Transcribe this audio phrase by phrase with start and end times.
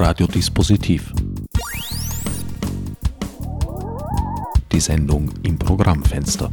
[0.00, 1.12] Radiodispositiv.
[4.70, 6.52] Die Sendung im Programmfenster.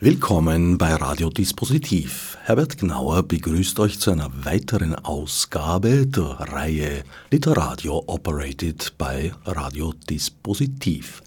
[0.00, 2.38] Willkommen bei Radiodispositiv.
[2.42, 11.22] Herbert Gnauer begrüßt euch zu einer weiteren Ausgabe der Reihe Literadio Operated bei Radiodispositiv.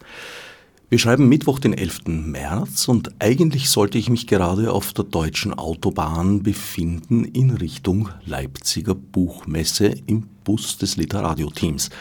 [0.91, 2.07] Wir schreiben Mittwoch, den 11.
[2.07, 8.95] März und eigentlich sollte ich mich gerade auf der deutschen Autobahn befinden in Richtung Leipziger
[8.95, 11.91] Buchmesse im Bus des Literadio-Teams.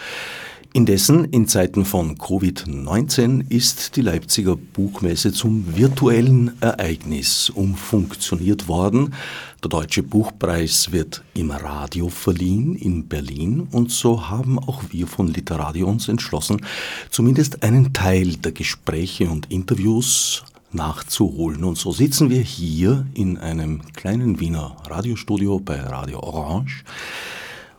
[0.72, 9.14] Indessen, in Zeiten von Covid-19 ist die Leipziger Buchmesse zum virtuellen Ereignis umfunktioniert worden.
[9.60, 15.26] Der Deutsche Buchpreis wird im Radio verliehen in Berlin und so haben auch wir von
[15.26, 16.64] Literadio uns entschlossen,
[17.10, 21.64] zumindest einen Teil der Gespräche und Interviews nachzuholen.
[21.64, 26.84] Und so sitzen wir hier in einem kleinen Wiener Radiostudio bei Radio Orange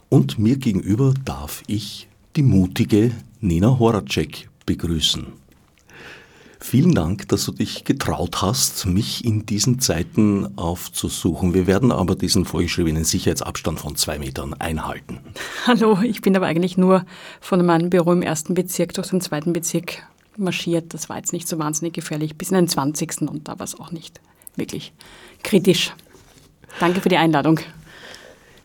[0.10, 5.39] und mir gegenüber darf ich die mutige Nina Horacek begrüßen.
[6.62, 11.54] Vielen Dank, dass du dich getraut hast, mich in diesen Zeiten aufzusuchen.
[11.54, 15.20] Wir werden aber diesen vorgeschriebenen Sicherheitsabstand von zwei Metern einhalten.
[15.66, 17.06] Hallo, ich bin aber eigentlich nur
[17.40, 20.04] von meinem Büro im ersten Bezirk durch den zweiten Bezirk
[20.36, 20.94] marschiert.
[20.94, 22.38] Das war jetzt nicht so wahnsinnig gefährlich.
[22.38, 23.22] Bis in den 20.
[23.22, 24.20] und da war es auch nicht
[24.56, 24.92] wirklich
[25.44, 25.94] kritisch.
[26.80, 27.62] Danke für die Einladung.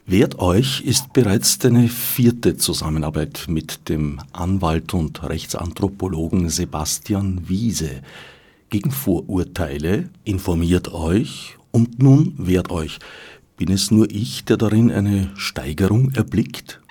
[0.06, 8.02] Wert euch ist bereits deine vierte Zusammenarbeit mit dem Anwalt und Rechtsanthropologen Sebastian Wiese.
[8.68, 12.98] Gegen Vorurteile informiert euch und nun wehrt euch.
[13.56, 16.82] Bin es nur ich, der darin eine Steigerung erblickt?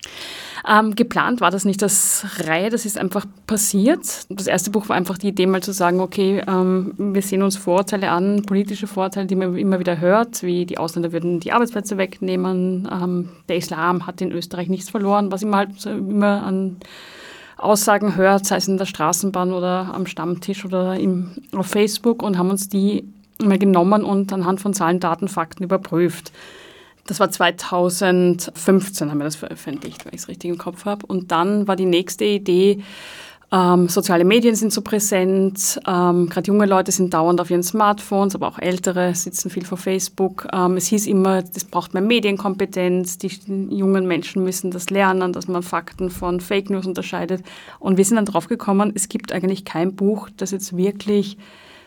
[0.66, 4.26] Ähm, geplant war das nicht als Reihe, das ist einfach passiert.
[4.30, 7.58] Das erste Buch war einfach die Idee, mal zu sagen, okay, ähm, wir sehen uns
[7.58, 11.98] Vorurteile an, politische Vorurteile, die man immer wieder hört, wie die Ausländer würden die Arbeitsplätze
[11.98, 16.78] wegnehmen, ähm, der Islam hat in Österreich nichts verloren, was immer halt immer an
[17.58, 22.38] Aussagen hört, sei es in der Straßenbahn oder am Stammtisch oder im, auf Facebook und
[22.38, 23.04] haben uns die
[23.42, 26.32] immer genommen und anhand von Zahlen, Daten, Fakten überprüft.
[27.06, 31.06] Das war 2015, haben wir das veröffentlicht, weil ich es richtig im Kopf habe.
[31.06, 32.82] Und dann war die nächste Idee,
[33.54, 38.34] ähm, soziale Medien sind so präsent, ähm, gerade junge Leute sind dauernd auf ihren Smartphones,
[38.34, 40.48] aber auch ältere sitzen viel vor Facebook.
[40.52, 43.30] Ähm, es hieß immer, es braucht mehr Medienkompetenz, die
[43.70, 47.44] jungen Menschen müssen das lernen, dass man Fakten von Fake News unterscheidet.
[47.78, 51.38] Und wir sind dann drauf gekommen, es gibt eigentlich kein Buch, das jetzt wirklich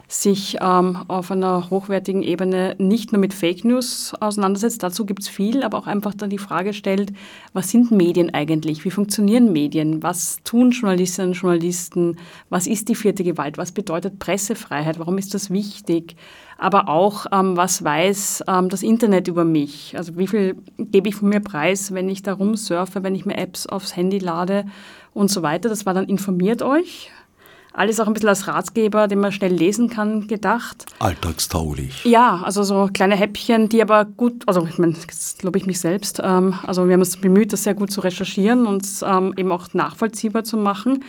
[0.08, 5.28] sich ähm, auf einer hochwertigen Ebene nicht nur mit Fake News auseinandersetzt, dazu gibt es
[5.28, 7.12] viel, aber auch einfach dann die Frage stellt,
[7.52, 8.84] was sind Medien eigentlich?
[8.84, 10.04] Wie funktionieren Medien?
[10.04, 12.18] Was tun Journalistinnen und Journalisten?
[12.50, 13.58] Was ist die vierte Gewalt?
[13.58, 15.00] Was bedeutet Pressefreiheit?
[15.00, 16.14] Warum ist das wichtig?
[16.56, 19.94] Aber auch, ähm, was weiß ähm, das Internet über mich?
[19.98, 23.36] Also wie viel gebe ich von mir preis, wenn ich da rumsurfe, wenn ich mir
[23.36, 24.66] Apps aufs Handy lade
[25.12, 25.68] und so weiter?
[25.68, 27.10] Das war dann informiert euch
[27.76, 30.86] alles auch ein bisschen als Ratgeber, den man schnell lesen kann, gedacht.
[30.98, 32.04] Alltagstauglich.
[32.04, 35.78] Ja, also so kleine Häppchen, die aber gut, also ich meine, jetzt lobe ich mich
[35.78, 39.52] selbst, ähm, also wir haben uns bemüht, das sehr gut zu recherchieren und ähm, eben
[39.52, 41.04] auch nachvollziehbar zu machen.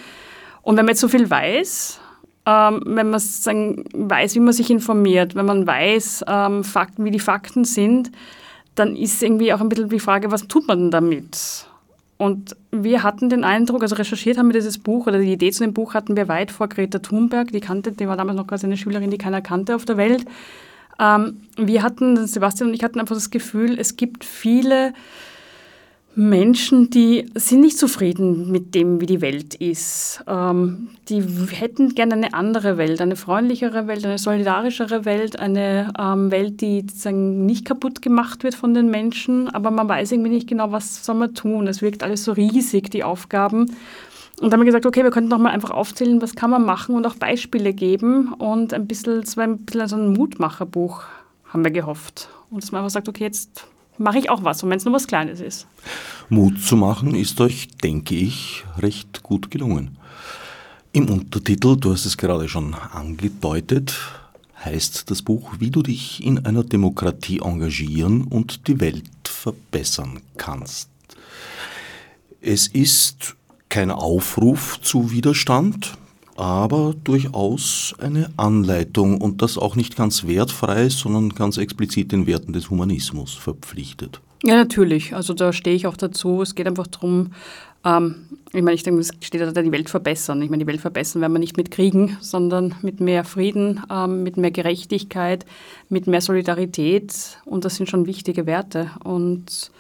[0.61, 2.01] Und wenn man jetzt so viel weiß,
[2.45, 7.11] ähm, wenn man sagen, weiß, wie man sich informiert, wenn man weiß, ähm, Fakten, wie
[7.11, 8.11] die Fakten sind,
[8.75, 11.66] dann ist irgendwie auch ein bisschen die Frage, was tut man denn damit?
[12.17, 15.63] Und wir hatten den Eindruck, also recherchiert haben wir dieses Buch oder die Idee zu
[15.63, 18.66] dem Buch hatten wir weit vor Greta Thunberg, die kannte, die war damals noch quasi
[18.66, 20.25] eine Schülerin, die keiner kannte auf der Welt.
[21.00, 24.94] Ähm, wir hatten, Sebastian und ich hatten einfach das Gefühl, es gibt viele
[26.19, 30.23] Menschen, die sind nicht zufrieden mit dem, wie die Welt ist.
[30.25, 36.31] Ähm, die hätten gerne eine andere Welt, eine freundlichere Welt, eine solidarischere Welt, eine ähm,
[36.31, 40.50] Welt, die sozusagen nicht kaputt gemacht wird von den Menschen, aber man weiß irgendwie nicht
[40.50, 41.67] genau, was soll man tun.
[41.67, 43.61] Es wirkt alles so riesig, die Aufgaben.
[43.61, 43.78] Und
[44.41, 46.95] dann haben wir gesagt, okay, wir könnten doch mal einfach aufzählen, was kann man machen
[46.95, 51.03] und auch Beispiele geben und ein bisschen, so ein bisschen so ein Mutmacherbuch
[51.45, 52.29] haben wir gehofft.
[52.49, 53.67] Und dass man einfach sagt, okay, jetzt
[53.97, 55.67] mache ich auch was, und wenn es nur was Kleines ist.
[56.29, 59.97] Mut zu machen ist euch, denke ich, recht gut gelungen.
[60.94, 63.96] Im Untertitel, du hast es gerade schon angedeutet,
[64.64, 70.90] heißt das Buch, wie du dich in einer Demokratie engagieren und die Welt verbessern kannst.
[72.41, 73.35] Es ist
[73.70, 75.97] kein Aufruf zu Widerstand,
[76.37, 82.53] aber durchaus eine Anleitung und das auch nicht ganz wertfrei, sondern ganz explizit den Werten
[82.53, 84.22] des Humanismus verpflichtet.
[84.43, 85.16] Ja, natürlich.
[85.16, 86.41] Also da stehe ich auch dazu.
[86.41, 87.31] Es geht einfach darum,
[87.84, 90.41] ähm, ich meine, ich denke, es steht da die Welt verbessern.
[90.41, 94.23] Ich meine, die Welt verbessern werden wir nicht mit Kriegen, sondern mit mehr Frieden, ähm,
[94.23, 95.45] mit mehr Gerechtigkeit,
[95.89, 97.39] mit mehr Solidarität.
[97.45, 98.91] Und das sind schon wichtige Werte.
[99.03, 99.72] Und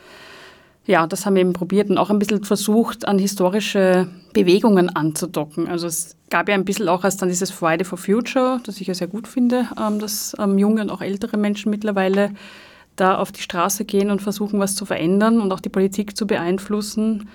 [0.87, 5.67] Ja, das haben wir eben probiert und auch ein bisschen versucht, an historische Bewegungen anzudocken.
[5.67, 8.87] Also es gab ja ein bisschen auch erst dann dieses Friday for Future, das ich
[8.87, 12.31] ja sehr gut finde, ähm, dass ähm, junge und auch ältere Menschen mittlerweile
[12.95, 16.25] da auf die Straße gehen und versuchen, was zu verändern und auch die Politik zu
[16.25, 17.27] beeinflussen.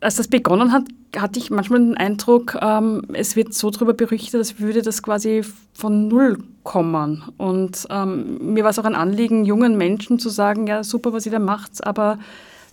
[0.00, 0.84] Als das begonnen hat,
[1.14, 5.42] hatte ich manchmal den Eindruck, ähm, es wird so darüber berichtet, als würde das quasi
[5.74, 7.22] von Null kommen.
[7.36, 11.32] Und mir war es auch ein Anliegen, jungen Menschen zu sagen, ja super, was ihr
[11.32, 12.18] da macht, aber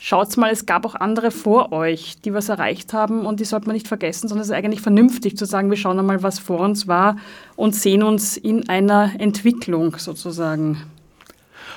[0.06, 3.66] schaut mal, es gab auch andere vor euch, die was erreicht haben und die sollte
[3.66, 6.60] man nicht vergessen, sondern es ist eigentlich vernünftig zu sagen, wir schauen einmal, was vor
[6.60, 7.18] uns war
[7.56, 10.84] und sehen uns in einer Entwicklung sozusagen.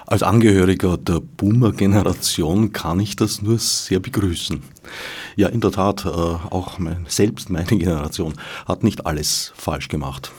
[0.06, 4.62] Als Angehöriger der Boomer-Generation kann ich das nur sehr begrüßen.
[5.36, 8.34] Ja, in der Tat, äh, auch mein, selbst meine Generation
[8.66, 10.32] hat nicht alles falsch gemacht.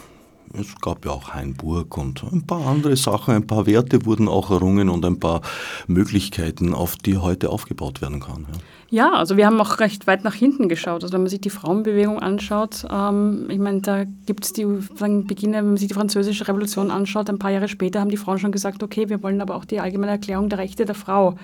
[0.54, 4.50] Es gab ja auch Hainburg und ein paar andere Sachen, ein paar Werte wurden auch
[4.52, 5.42] errungen und ein paar
[5.88, 8.48] Möglichkeiten, auf die heute aufgebaut werden kann.
[8.52, 8.60] Ja.
[8.92, 11.04] Ja, also wir haben auch recht weit nach hinten geschaut.
[11.04, 14.66] Also wenn man sich die Frauenbewegung anschaut, ähm, ich meine, da gibt es die,
[14.96, 18.40] sagen wenn man sich die französische Revolution anschaut, ein paar Jahre später haben die Frauen
[18.40, 21.36] schon gesagt, okay, wir wollen aber auch die allgemeine Erklärung der Rechte der Frau.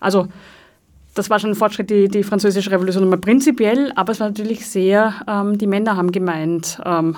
[0.00, 0.28] Also
[1.14, 4.66] das war schon ein Fortschritt, die, die französische Revolution immer prinzipiell, aber es war natürlich
[4.66, 7.16] sehr, ähm, die Männer haben gemeint, ähm,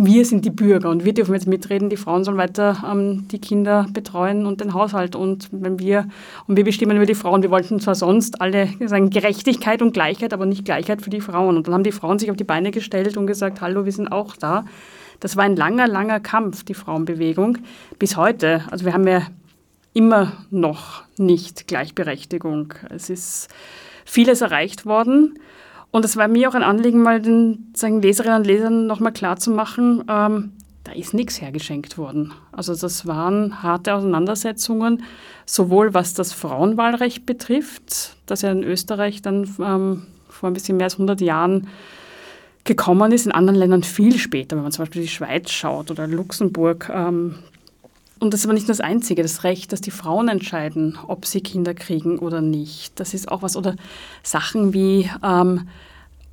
[0.00, 3.40] wir sind die Bürger und wir dürfen jetzt mitreden, die Frauen sollen weiter ähm, die
[3.40, 6.06] Kinder betreuen und den Haushalt und wenn wir
[6.46, 7.42] und wir bestimmen über die Frauen.
[7.42, 11.56] Wir wollten zwar sonst alle sagen Gerechtigkeit und Gleichheit, aber nicht Gleichheit für die Frauen.
[11.56, 14.12] Und dann haben die Frauen sich auf die Beine gestellt und gesagt, hallo, wir sind
[14.12, 14.64] auch da.
[15.18, 17.58] Das war ein langer, langer Kampf, die Frauenbewegung,
[17.98, 18.62] bis heute.
[18.70, 19.22] Also wir haben ja
[19.94, 22.74] immer noch nicht Gleichberechtigung.
[22.88, 23.48] Es ist
[24.04, 25.40] vieles erreicht worden.
[25.98, 30.04] Und es war mir auch ein Anliegen, mal den sagen, Leserinnen und Lesern nochmal klarzumachen,
[30.08, 30.52] ähm,
[30.84, 32.32] da ist nichts hergeschenkt worden.
[32.52, 35.02] Also das waren harte Auseinandersetzungen,
[35.44, 40.84] sowohl was das Frauenwahlrecht betrifft, das ja in Österreich dann ähm, vor ein bisschen mehr
[40.84, 41.66] als 100 Jahren
[42.62, 46.06] gekommen ist, in anderen Ländern viel später, wenn man zum Beispiel die Schweiz schaut oder
[46.06, 46.92] Luxemburg.
[46.94, 47.40] Ähm,
[48.20, 51.40] und das ist aber nicht das Einzige, das Recht, dass die Frauen entscheiden, ob sie
[51.40, 52.98] Kinder kriegen oder nicht.
[52.98, 53.76] Das ist auch was, oder
[54.22, 55.68] Sachen wie, ähm,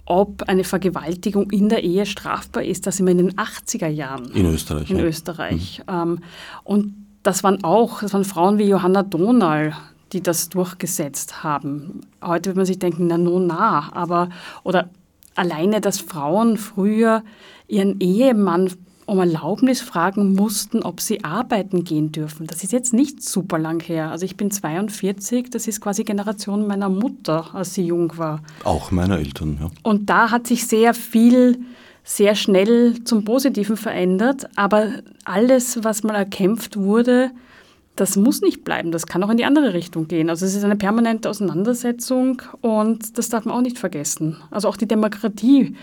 [0.06, 4.32] ob eine Vergewaltigung in der Ehe strafbar ist, das immer in den 80er Jahren.
[4.32, 4.90] In Österreich.
[4.90, 5.04] In ja.
[5.04, 5.82] Österreich.
[5.88, 5.94] Mhm.
[5.94, 6.20] Ähm,
[6.64, 6.94] und
[7.24, 9.76] das waren auch, das waren Frauen wie Johanna Donal,
[10.14, 12.02] die das durchgesetzt haben.
[12.24, 14.30] Heute würde man sich denken, na, no, na, aber,
[14.64, 14.90] oder
[15.34, 17.24] alleine, dass Frauen früher
[17.68, 18.72] ihren Ehemann
[19.06, 22.48] um Erlaubnis fragen mussten, ob sie arbeiten gehen dürfen.
[22.48, 24.10] Das ist jetzt nicht super lang her.
[24.12, 28.42] Also ich bin 42, das ist quasi Generation meiner Mutter, als sie jung war.
[28.64, 29.70] Auch meiner Eltern, ja.
[29.84, 31.60] Und da hat sich sehr viel
[32.06, 34.90] sehr schnell zum Positiven verändert, aber
[35.26, 37.32] alles, was mal erkämpft wurde,
[37.96, 40.30] das muss nicht bleiben, das kann auch in die andere Richtung gehen.
[40.30, 44.38] Also es ist eine permanente Auseinandersetzung und das darf man auch nicht vergessen.
[44.52, 45.76] Also auch die Demokratie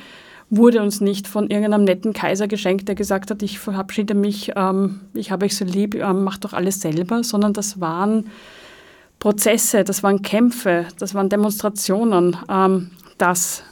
[0.55, 5.01] wurde uns nicht von irgendeinem netten Kaiser geschenkt, der gesagt hat, ich verabschiede mich, ähm,
[5.15, 8.27] ich habe euch so lieb, ähm, macht doch alles selber, sondern das waren
[9.19, 13.63] Prozesse, das waren Kämpfe, das waren Demonstrationen, ähm, dass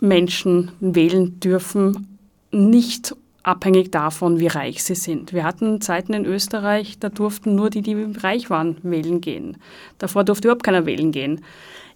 [0.00, 2.18] Menschen wählen dürfen,
[2.50, 5.34] nicht abhängig davon, wie reich sie sind.
[5.34, 9.58] Wir hatten Zeiten in Österreich, da durften nur die, die reich waren, wählen gehen.
[9.98, 11.42] Davor durfte überhaupt keiner wählen gehen.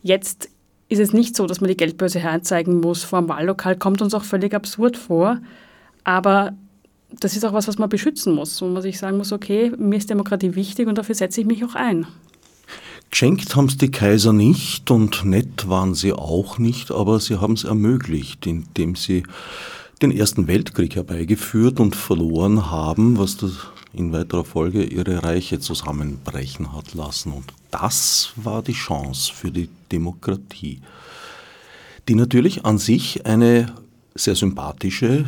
[0.03, 0.51] Jetzt
[0.89, 4.15] ist es nicht so, dass man die Geldbörse herzeigen muss vor dem Wahllokal, kommt uns
[4.15, 5.39] auch völlig absurd vor.
[6.05, 6.53] Aber
[7.21, 9.97] das ist auch was, was man beschützen muss, wo man sich sagen muss, okay, mir
[9.97, 12.07] ist Demokratie wichtig und dafür setze ich mich auch ein.
[13.11, 17.55] Geschenkt haben es die Kaiser nicht und nett waren sie auch nicht, aber sie haben
[17.55, 19.23] es ermöglicht, indem sie
[20.03, 23.53] den Ersten Weltkrieg herbeigeführt und verloren haben, was das
[23.95, 27.33] in weiterer Folge ihre Reiche zusammenbrechen hat lassen.
[27.33, 30.81] Und das war die Chance für die Demokratie,
[32.09, 33.73] die natürlich an sich eine
[34.15, 35.25] sehr sympathische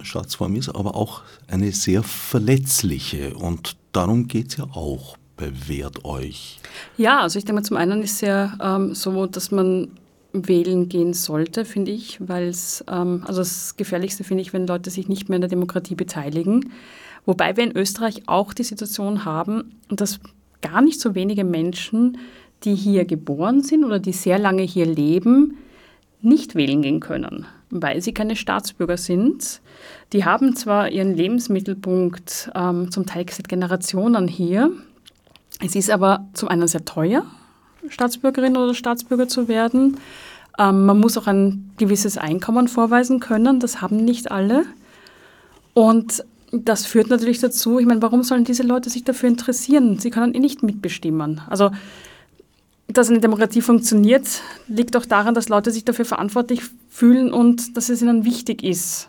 [0.00, 3.34] äh, Staatsform ist, aber auch eine sehr verletzliche.
[3.34, 6.60] Und darum geht es ja auch bewährt euch.
[6.96, 9.88] Ja, also ich denke, zum einen ist es ja ähm, so, dass man
[10.32, 14.90] wählen gehen sollte, finde ich, weil es, ähm, also das Gefährlichste finde ich, wenn Leute
[14.90, 16.72] sich nicht mehr in der Demokratie beteiligen.
[17.24, 20.20] Wobei wir in Österreich auch die Situation haben, dass
[20.60, 22.18] gar nicht so wenige Menschen,
[22.64, 25.58] die hier geboren sind oder die sehr lange hier leben,
[26.20, 29.60] nicht wählen gehen können, weil sie keine Staatsbürger sind.
[30.12, 34.70] Die haben zwar ihren Lebensmittelpunkt ähm, zum Teil seit Generationen hier.
[35.60, 37.24] Es ist aber zum einen sehr teuer,
[37.88, 39.98] Staatsbürgerin oder Staatsbürger zu werden.
[40.58, 43.58] Ähm, man muss auch ein gewisses Einkommen vorweisen können.
[43.58, 44.64] Das haben nicht alle.
[45.74, 49.98] Und das führt natürlich dazu, ich meine, warum sollen diese Leute sich dafür interessieren?
[49.98, 51.40] Sie können eh nicht mitbestimmen.
[51.48, 51.70] Also
[52.88, 57.88] dass eine Demokratie funktioniert, liegt auch daran, dass Leute sich dafür verantwortlich fühlen und dass
[57.88, 59.06] es ihnen wichtig ist,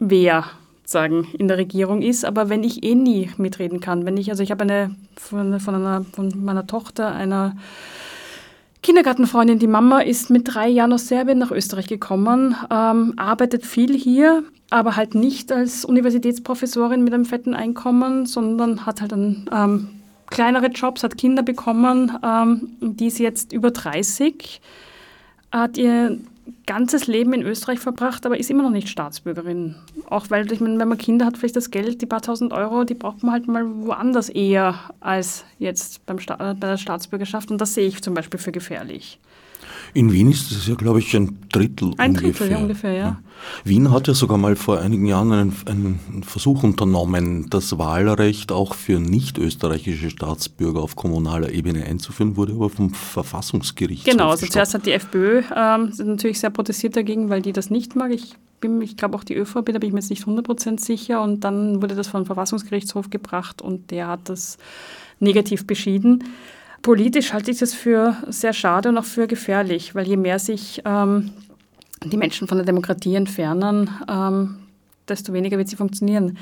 [0.00, 0.44] wer
[0.84, 2.24] sagen in der Regierung ist.
[2.24, 6.04] Aber wenn ich eh nie mitreden kann, wenn ich, also ich habe eine von, einer,
[6.04, 7.56] von meiner Tochter, einer
[8.82, 13.96] Kindergartenfreundin, die Mama ist mit drei Jahren aus Serbien nach Österreich gekommen, ähm, arbeitet viel
[13.96, 19.88] hier, aber halt nicht als Universitätsprofessorin mit einem fetten Einkommen, sondern hat halt einen ähm,
[20.26, 24.60] kleinere Jobs, hat Kinder bekommen, ähm, die ist jetzt über 30,
[25.52, 26.18] hat ihr
[26.66, 29.76] ganzes Leben in Österreich verbracht, aber ist immer noch nicht Staatsbürgerin.
[30.08, 32.84] Auch weil, ich meine, wenn man Kinder hat, vielleicht das Geld, die paar tausend Euro,
[32.84, 37.50] die braucht man halt mal woanders eher als jetzt beim Sta bei der Staatsbürgerschaft.
[37.50, 39.18] Und das sehe ich zum Beispiel für gefährlich.
[39.94, 42.32] In Wien ist das ja, glaube ich, ein Drittel ein ungefähr.
[42.32, 43.20] Drittel, ja, ungefähr, ja.
[43.64, 48.74] Wien hat ja sogar mal vor einigen Jahren einen, einen Versuch unternommen, das Wahlrecht auch
[48.74, 54.06] für nicht-österreichische Staatsbürger auf kommunaler Ebene einzuführen, wurde aber vom Verfassungsgericht.
[54.06, 57.94] Genau, also zuerst hat die FPÖ ähm, natürlich sehr protestiert dagegen, weil die das nicht
[57.94, 58.12] mag.
[58.12, 58.36] Ich
[58.80, 61.20] ich glaube auch die ÖVP, da bin ich mir jetzt nicht 100% sicher.
[61.20, 64.56] Und dann wurde das vom Verfassungsgerichtshof gebracht und der hat das
[65.18, 66.24] negativ beschieden.
[66.82, 70.82] Politisch halte ich das für sehr schade und auch für gefährlich, weil je mehr sich
[70.84, 71.30] ähm,
[72.04, 74.56] die Menschen von der Demokratie entfernen, ähm,
[75.08, 76.38] desto weniger wird sie funktionieren.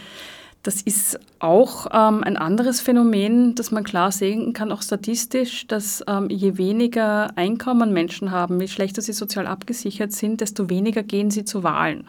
[0.63, 6.05] Das ist auch ähm, ein anderes Phänomen, das man klar sehen kann, auch statistisch, dass
[6.07, 11.31] ähm, je weniger Einkommen Menschen haben, je schlechter sie sozial abgesichert sind, desto weniger gehen
[11.31, 12.09] sie zu Wahlen.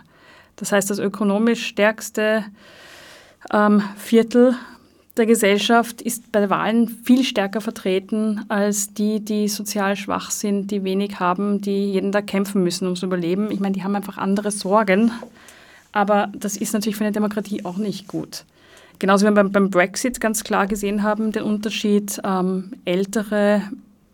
[0.57, 2.43] Das heißt, das ökonomisch stärkste
[3.53, 4.55] ähm, Viertel
[5.17, 10.83] der Gesellschaft ist bei Wahlen viel stärker vertreten als die, die sozial schwach sind, die
[10.83, 13.51] wenig haben, die jeden Tag kämpfen müssen ums Überleben.
[13.51, 15.11] Ich meine, die haben einfach andere Sorgen.
[15.91, 18.45] Aber das ist natürlich für eine Demokratie auch nicht gut.
[18.99, 23.63] Genauso wie wir beim, Brexit ganz klar gesehen haben, den Unterschied ähm, ältere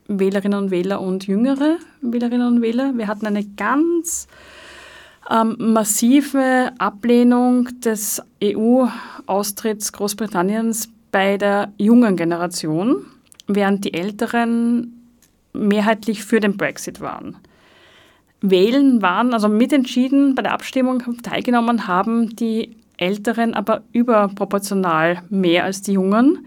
[0.08, 2.94] Wählerinnen und Wähler und jüngere Wählerinnen und Wähler.
[2.96, 4.28] Wir hatten eine ganz
[5.30, 13.06] ähm, massive Ablehnung des EU-Austritts Großbritanniens bei der jungen Generation,
[13.48, 14.94] während die Älteren
[15.54, 17.38] mehrheitlich für den Brexit waren.
[18.42, 25.82] Wählen waren, also mitentschieden bei der Abstimmung teilgenommen haben die Älteren aber überproportional mehr als
[25.82, 26.46] die Jungen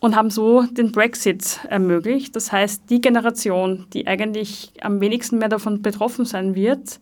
[0.00, 2.36] und haben so den Brexit ermöglicht.
[2.36, 7.00] Das heißt, die Generation, die eigentlich am wenigsten mehr davon betroffen sein wird,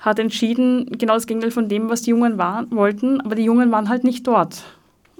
[0.00, 3.70] hat entschieden, genau das Gegenteil von dem, was die Jungen waren, wollten, aber die Jungen
[3.70, 4.64] waren halt nicht dort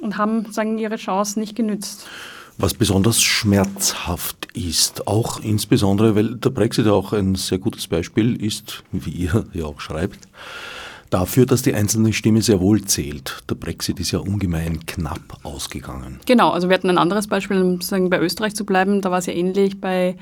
[0.00, 2.06] und haben sagen, ihre Chance nicht genützt.
[2.56, 8.82] Was besonders schmerzhaft ist, auch insbesondere, weil der Brexit auch ein sehr gutes Beispiel ist,
[8.92, 10.28] wie ihr ja auch schreibt,
[11.10, 13.42] dafür, dass die einzelne Stimme sehr wohl zählt.
[13.48, 16.20] Der Brexit ist ja ungemein knapp ausgegangen.
[16.26, 19.18] Genau, also wir hatten ein anderes Beispiel, um sagen, bei Österreich zu bleiben, da war
[19.18, 20.16] es ja ähnlich bei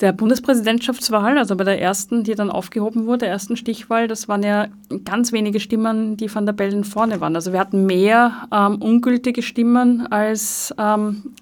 [0.00, 4.42] der Bundespräsidentschaftswahl, also bei der ersten, die dann aufgehoben wurde, der ersten Stichwahl, das waren
[4.42, 4.66] ja
[5.04, 7.36] ganz wenige Stimmen, die von der Bellen vorne waren.
[7.36, 11.34] Also wir hatten mehr ähm, ungültige Stimmen als ähm,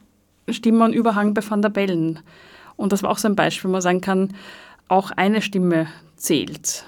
[0.49, 2.21] Stimmenüberhang bei Van der Bellen.
[2.76, 4.35] Und das war auch so ein Beispiel, wo man sagen kann,
[4.88, 6.85] auch eine Stimme zählt.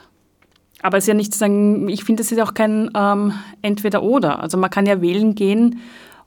[0.83, 4.41] Aber es ist ja nicht zu sagen, ich finde, es ist auch kein ähm, Entweder-Oder.
[4.41, 5.81] Also man kann ja wählen gehen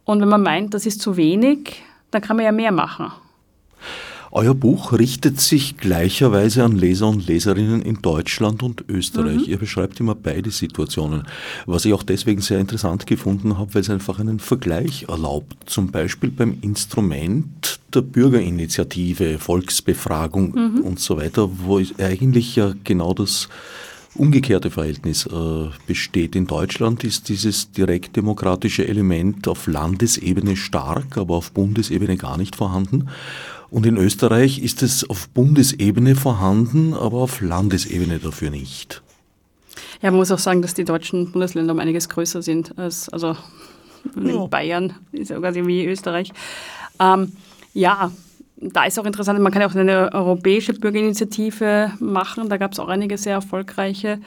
[0.04, 3.12] und wenn man meint, das ist zu wenig, dann kann man ja mehr machen.
[4.38, 9.38] Euer Buch richtet sich gleicherweise an Leser und Leserinnen in Deutschland und Österreich.
[9.40, 9.46] Mhm.
[9.48, 11.24] Ihr beschreibt immer beide Situationen,
[11.66, 15.58] was ich auch deswegen sehr interessant gefunden habe, weil es einfach einen Vergleich erlaubt.
[15.66, 20.82] Zum Beispiel beim Instrument der Bürgerinitiative, Volksbefragung mhm.
[20.82, 23.50] und so weiter, wo eigentlich ja genau das
[24.14, 26.36] umgekehrte Verhältnis äh, besteht.
[26.36, 33.10] In Deutschland ist dieses direktdemokratische Element auf Landesebene stark, aber auf Bundesebene gar nicht vorhanden.
[33.70, 39.02] Und in Österreich ist es auf Bundesebene vorhanden, aber auf Landesebene dafür nicht.
[40.02, 43.36] Ja, man muss auch sagen, dass die deutschen Bundesländer um einiges größer sind als also
[44.16, 44.46] ja.
[44.46, 46.32] Bayern, ist ja quasi wie Österreich.
[47.00, 47.34] Ähm,
[47.74, 48.12] ja,
[48.58, 52.50] da ist auch interessant, man kann ja auch eine europäische Bürgerinitiative machen.
[52.50, 54.20] Da gab es auch einige sehr erfolgreiche.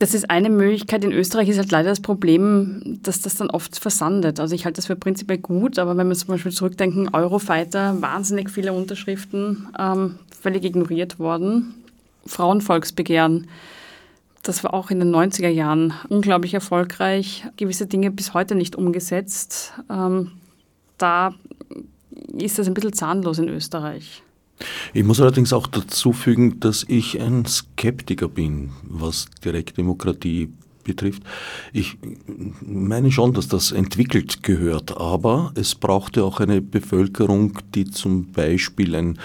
[0.00, 1.04] Das ist eine Möglichkeit.
[1.04, 4.40] In Österreich ist halt leider das Problem, dass das dann oft versandet.
[4.40, 8.48] Also ich halte das für prinzipiell gut, aber wenn wir zum Beispiel zurückdenken, Eurofighter, wahnsinnig
[8.48, 11.74] viele Unterschriften, ähm, völlig ignoriert worden.
[12.24, 13.48] Frauenvolksbegehren,
[14.42, 17.44] das war auch in den 90er Jahren unglaublich erfolgreich.
[17.58, 19.74] Gewisse Dinge bis heute nicht umgesetzt.
[19.90, 20.32] Ähm,
[20.96, 21.34] da
[22.38, 24.22] ist das ein bisschen zahnlos in Österreich.
[24.92, 30.50] Ich muss allerdings auch dazu fügen, dass ich ein Skeptiker bin, was Direktdemokratie
[30.84, 31.22] betrifft.
[31.72, 31.98] Ich
[32.60, 38.94] meine schon, dass das entwickelt gehört, aber es brauchte auch eine Bevölkerung, die zum Beispiel
[38.94, 39.18] ein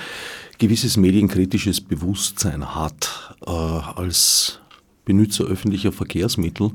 [0.57, 4.59] gewisses medienkritisches Bewusstsein hat äh, als
[5.05, 6.71] Benutzer öffentlicher Verkehrsmittel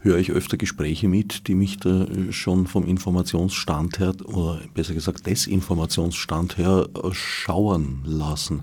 [0.00, 5.26] höre ich öfter Gespräche mit, die mich da schon vom Informationsstand her, oder besser gesagt
[5.26, 8.62] Desinformationsstand her, äh, schauern lassen.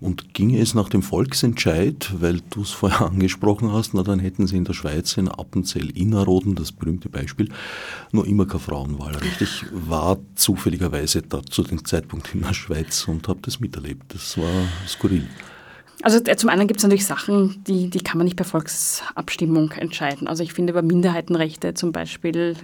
[0.00, 4.46] Und ginge es nach dem Volksentscheid, weil du es vorher angesprochen hast, na dann hätten
[4.46, 7.50] sie in der Schweiz in Appenzell-Innerrhoden, das berühmte Beispiel,
[8.12, 9.40] nur immer kein Frauenwahlrecht.
[9.40, 14.14] Ich war zufälligerweise da zu dem Zeitpunkt in der Schweiz und habe das miterlebt.
[14.14, 15.28] Das war skurril.
[16.06, 19.72] Also äh, zum einen gibt es natürlich Sachen, die, die kann man nicht per Volksabstimmung
[19.72, 20.28] entscheiden.
[20.28, 22.54] Also ich finde über Minderheitenrechte zum Beispiel.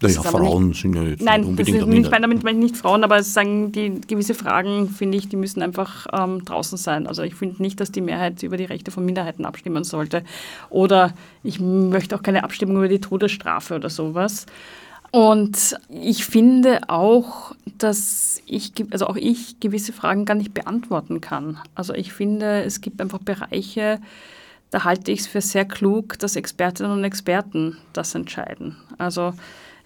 [0.00, 2.76] Naja, Frauen nicht, sind ja jetzt nein, unbedingt das ist nicht, damit meine ich nicht
[2.78, 7.06] Frauen, aber sagen die gewisse Fragen, finde ich, die müssen einfach ähm, draußen sein.
[7.06, 10.24] Also ich finde nicht, dass die Mehrheit über die Rechte von Minderheiten abstimmen sollte.
[10.70, 11.12] Oder
[11.42, 14.46] ich möchte auch keine Abstimmung über die Todesstrafe oder sowas.
[15.14, 21.60] Und ich finde auch, dass ich, also auch ich gewisse Fragen gar nicht beantworten kann.
[21.76, 24.00] Also ich finde, es gibt einfach Bereiche,
[24.72, 28.76] da halte ich es für sehr klug, dass Expertinnen und Experten das entscheiden.
[28.98, 29.34] Also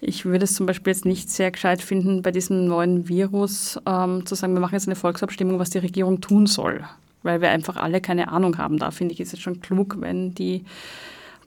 [0.01, 4.25] ich würde es zum Beispiel jetzt nicht sehr gescheit finden, bei diesem neuen Virus ähm,
[4.25, 6.83] zu sagen, wir machen jetzt eine Volksabstimmung, was die Regierung tun soll,
[7.21, 8.79] weil wir einfach alle keine Ahnung haben.
[8.79, 10.65] Da finde ich, es schon klug, wenn die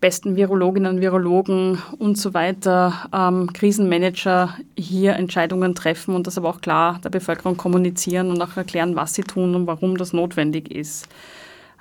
[0.03, 6.61] besten Virologinnen Virologen und so weiter, ähm, Krisenmanager hier Entscheidungen treffen und das aber auch
[6.61, 11.09] klar der Bevölkerung kommunizieren und auch erklären, was sie tun und warum das notwendig ist.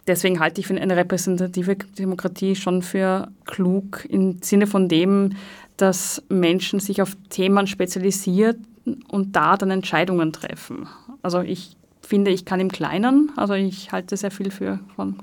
[0.06, 5.32] Deswegen halte ich für eine repräsentative Demokratie schon für klug im Sinne von dem,
[5.78, 8.68] dass Menschen sich auf Themen spezialisieren
[9.10, 10.88] und da dann Entscheidungen treffen.
[11.24, 11.75] Also ich
[12.12, 15.15] finde, ich kann im Kleinen, also ich halte sehr viel für von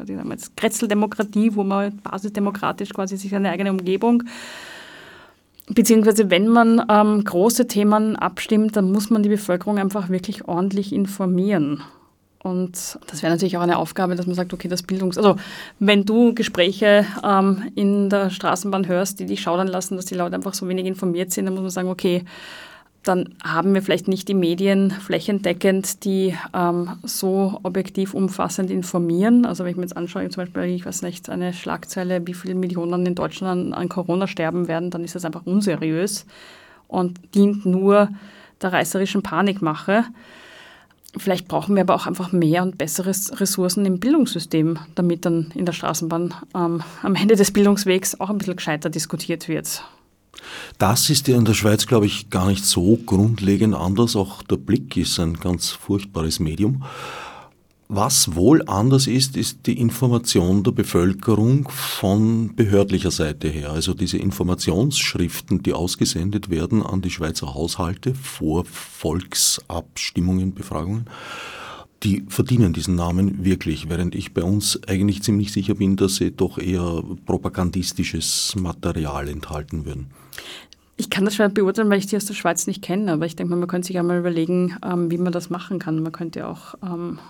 [0.56, 4.24] Kretzeldemokratie, wo man basisdemokratisch quasi sich eine eigene Umgebung
[5.70, 10.94] Beziehungsweise wenn man ähm, große Themen abstimmt, dann muss man die Bevölkerung einfach wirklich ordentlich
[10.94, 11.82] informieren.
[12.42, 15.18] Und das wäre natürlich auch eine Aufgabe, dass man sagt, okay, das Bildungs...
[15.18, 15.36] Also
[15.78, 20.36] wenn du Gespräche ähm, in der Straßenbahn hörst, die dich schaudern lassen, dass die Leute
[20.36, 22.24] einfach so wenig informiert sind, dann muss man sagen, okay,
[23.08, 29.46] dann haben wir vielleicht nicht die Medien flächendeckend, die ähm, so objektiv umfassend informieren.
[29.46, 32.54] Also wenn ich mir jetzt anschaue, zum Beispiel, ich weiß nicht, eine Schlagzeile, wie viele
[32.54, 36.26] Millionen in Deutschland an, an Corona sterben werden, dann ist das einfach unseriös
[36.86, 38.10] und dient nur
[38.60, 40.04] der reißerischen Panikmache.
[41.16, 45.64] Vielleicht brauchen wir aber auch einfach mehr und bessere Ressourcen im Bildungssystem, damit dann in
[45.64, 49.82] der Straßenbahn ähm, am Ende des Bildungswegs auch ein bisschen gescheiter diskutiert wird.
[50.78, 54.16] Das ist ja in der Schweiz, glaube ich, gar nicht so grundlegend anders.
[54.16, 56.84] Auch der Blick ist ein ganz furchtbares Medium.
[57.90, 63.70] Was wohl anders ist, ist die Information der Bevölkerung von behördlicher Seite her.
[63.70, 71.06] Also diese Informationsschriften, die ausgesendet werden an die Schweizer Haushalte vor Volksabstimmungen, Befragungen,
[72.02, 76.30] die verdienen diesen Namen wirklich, während ich bei uns eigentlich ziemlich sicher bin, dass sie
[76.30, 80.08] doch eher propagandistisches Material enthalten würden.
[80.96, 83.36] Ich kann das schwer beurteilen, weil ich die aus der Schweiz nicht kenne, aber ich
[83.36, 86.02] denke mal, man könnte sich einmal überlegen, ähm, wie man das machen kann.
[86.02, 87.20] Man könnte auch ähm,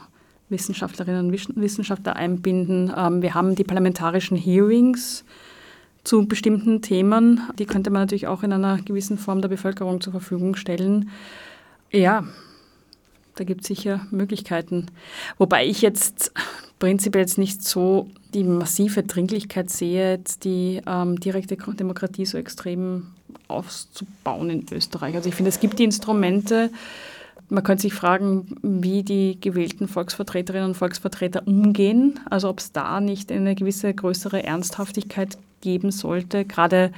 [0.49, 2.93] Wissenschaftlerinnen und Wissenschaftler einbinden.
[2.97, 5.25] Ähm, wir haben die parlamentarischen Hearings
[6.05, 7.43] zu bestimmten Themen.
[7.59, 11.11] Die könnte man natürlich auch in einer gewissen Form der Bevölkerung zur Verfügung stellen.
[11.91, 12.25] Ja,
[13.35, 14.87] da gibt es sicher Möglichkeiten.
[15.37, 16.33] Wobei ich jetzt
[16.79, 23.09] prinzipiell jetzt nicht so die massive Dringlichkeit sehe, die ähm, direkte Demokratie so extrem
[23.49, 25.15] auszubauen in Österreich.
[25.15, 26.71] Also ich finde, es gibt die Instrumente.
[27.49, 32.21] Man könnte sich fragen, wie die gewählten Volksvertreterinnen und Volksvertreter umgehen.
[32.29, 36.93] Also ob es da nicht eine gewisse größere Ernsthaftigkeit geben sollte, gerade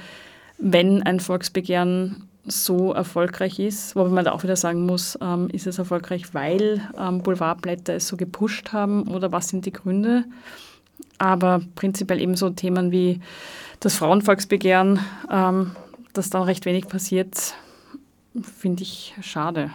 [0.57, 3.95] wenn ein Volksbegehren so erfolgreich ist.
[3.95, 8.07] Wobei man da auch wieder sagen muss, ähm, ist es erfolgreich, weil ähm, Boulevardblätter es
[8.07, 10.25] so gepusht haben oder was sind die Gründe?
[11.17, 13.19] Aber prinzipiell eben so Themen wie
[13.79, 14.99] das Frauenvolksbegehren,
[15.31, 15.75] ähm,
[16.13, 17.53] dass dann recht wenig passiert,
[18.41, 19.71] finde ich schade.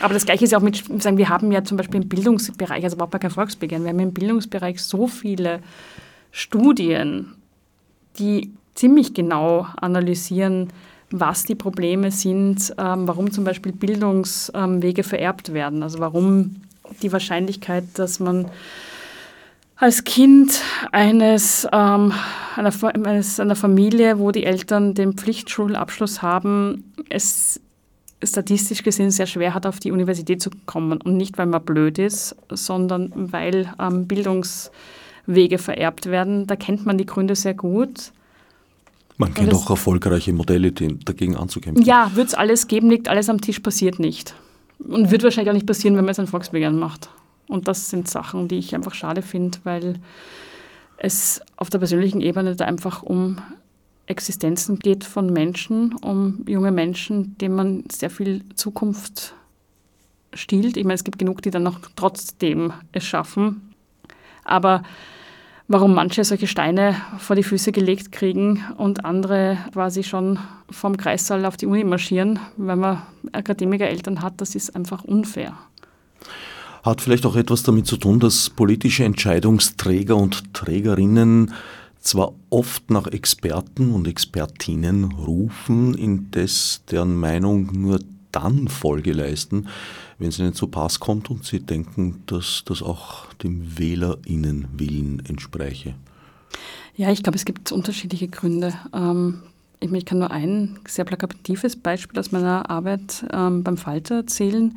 [0.00, 2.84] Aber das Gleiche ist ja auch mit, sagen, wir haben ja zum Beispiel im Bildungsbereich,
[2.84, 5.60] also überhaupt kein Volksbegehren, wir haben im Bildungsbereich so viele
[6.30, 7.34] Studien,
[8.18, 10.68] die ziemlich genau analysieren,
[11.10, 15.82] was die Probleme sind, ähm, warum zum Beispiel Bildungswege vererbt werden.
[15.82, 16.56] Also warum
[17.02, 18.50] die Wahrscheinlichkeit, dass man
[19.76, 22.12] als Kind eines, ähm,
[22.56, 27.60] einer, eines, einer Familie, wo die Eltern den Pflichtschulabschluss haben, es
[28.22, 31.00] statistisch gesehen sehr schwer hat, auf die Universität zu kommen.
[31.00, 36.46] Und nicht, weil man blöd ist, sondern weil ähm, Bildungswege vererbt werden.
[36.48, 38.12] Da kennt man die Gründe sehr gut.
[39.18, 41.84] Man kennt auch erfolgreiche Modelle, dagegen anzukämpfen.
[41.84, 44.34] Ja, wird es alles geben, liegt alles am Tisch, passiert nicht.
[44.78, 47.10] Und wird wahrscheinlich auch nicht passieren, wenn man jetzt ein Volksbegehren macht.
[47.48, 49.98] Und das sind Sachen, die ich einfach schade finde, weil
[50.98, 53.38] es auf der persönlichen Ebene da einfach um
[54.06, 59.34] Existenzen geht von Menschen, um junge Menschen, denen man sehr viel Zukunft
[60.32, 60.76] stiehlt.
[60.76, 63.74] Ich meine, es gibt genug, die dann noch trotzdem es schaffen.
[64.44, 64.82] Aber
[65.68, 70.38] warum manche solche Steine vor die Füße gelegt kriegen und andere quasi schon
[70.70, 73.02] vom Kreissaal auf die Uni marschieren, weil man
[73.32, 75.56] Akademikereltern hat, das ist einfach unfair.
[76.82, 81.52] Hat vielleicht auch etwas damit zu tun, dass politische Entscheidungsträger und Trägerinnen
[82.00, 87.98] zwar oft nach Experten und Expertinnen rufen, indes deren Meinung nur
[88.32, 89.68] dann Folge leisten,
[90.18, 95.94] wenn es ihnen zu Pass kommt und sie denken, dass das auch dem WählerInnenwillen entspräche?
[96.96, 98.74] Ja, ich glaube, es gibt unterschiedliche Gründe.
[98.92, 99.42] Ähm,
[99.80, 104.76] ich, kann nur ein sehr plakatives Beispiel aus meiner Arbeit ähm, beim Falter erzählen.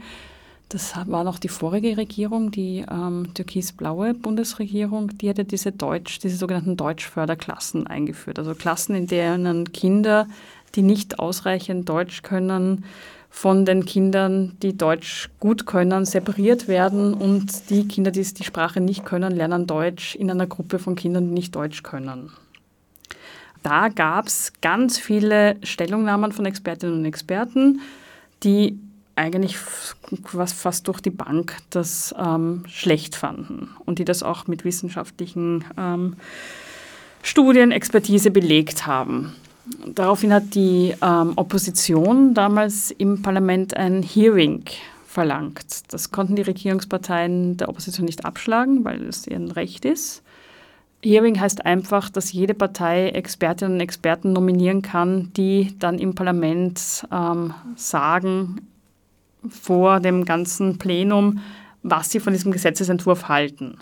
[0.70, 6.38] Das war noch die vorige Regierung, die ähm, türkis-blaue Bundesregierung, die hatte diese Deutsch, diese
[6.38, 8.40] sogenannten Deutschförderklassen eingeführt.
[8.40, 10.28] Also Klassen, in denen Kinder,
[10.76, 12.86] die nicht ausreichend Deutsch können,
[13.34, 18.82] von den Kindern, die Deutsch gut können, separiert werden und die Kinder, die die Sprache
[18.82, 22.32] nicht können, lernen Deutsch in einer Gruppe von Kindern, die nicht Deutsch können.
[23.63, 27.80] Da gab es ganz viele Stellungnahmen von Expertinnen und Experten,
[28.44, 28.78] die
[29.15, 35.63] eigentlich fast durch die Bank das ähm, schlecht fanden und die das auch mit wissenschaftlichen
[35.78, 36.15] ähm,
[37.24, 39.36] Studien, Expertise belegt haben.
[39.86, 44.63] Daraufhin hat die ähm, Opposition damals im Parlament ein Hearing
[45.06, 45.93] verlangt.
[45.93, 50.24] Das konnten die Regierungsparteien der Opposition nicht abschlagen, weil es ihr Recht ist.
[51.04, 57.06] Hearing heißt einfach, dass jede Partei Expertinnen und Experten nominieren kann, die dann im Parlament
[57.12, 58.62] ähm, sagen
[59.50, 61.39] vor dem ganzen Plenum,
[61.82, 63.78] was sie von diesem Gesetzesentwurf halten.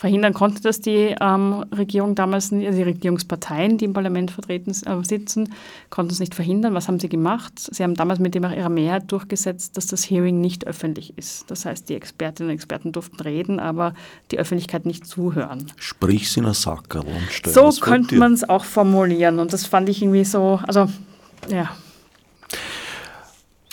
[0.00, 5.04] Verhindern konnte das die ähm, Regierung damals, also die Regierungsparteien, die im Parlament vertreten äh,
[5.04, 5.52] sitzen,
[5.90, 6.72] konnten es nicht verhindern.
[6.72, 7.52] Was haben sie gemacht?
[7.58, 11.50] Sie haben damals mit ihrer Mehrheit durchgesetzt, dass das Hearing nicht öffentlich ist.
[11.50, 13.92] Das heißt, die Expertinnen und Experten durften reden, aber
[14.30, 15.70] die Öffentlichkeit nicht zuhören.
[15.76, 19.38] Sprich in einer Sackerl und stell So könnte man es auch formulieren.
[19.38, 20.88] Und das fand ich irgendwie so, also
[21.50, 21.76] ja.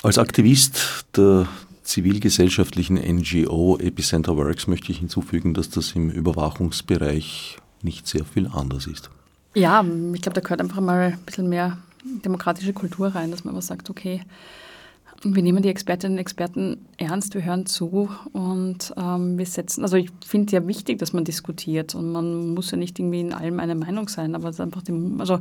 [0.03, 1.47] Als Aktivist der
[1.87, 8.87] zivilgesellschaftlichen NGO Epicenter Works möchte ich hinzufügen, dass das im Überwachungsbereich nicht sehr viel anders
[8.87, 9.09] ist.
[9.55, 13.53] Ja, ich glaube, da gehört einfach mal ein bisschen mehr demokratische Kultur rein, dass man
[13.53, 14.21] immer sagt, okay,
[15.23, 19.97] wir nehmen die Expertinnen und Experten ernst, wir hören zu und ähm, wir setzen, also
[19.97, 23.59] ich finde ja wichtig, dass man diskutiert und man muss ja nicht irgendwie in allem
[23.59, 25.39] eine Meinung sein, aber es einfach, dem, also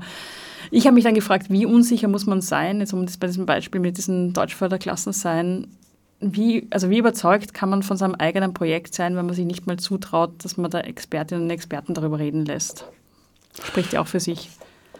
[0.71, 3.45] ich habe mich dann gefragt, wie unsicher muss man sein, jetzt um das bei diesem
[3.45, 5.67] Beispiel mit diesen Deutschförderklassen sein,
[6.21, 9.67] wie, also wie überzeugt kann man von seinem eigenen Projekt sein, wenn man sich nicht
[9.67, 12.87] mal zutraut, dass man da Expertinnen und Experten darüber reden lässt?
[13.63, 14.51] Spricht ja auch für sich.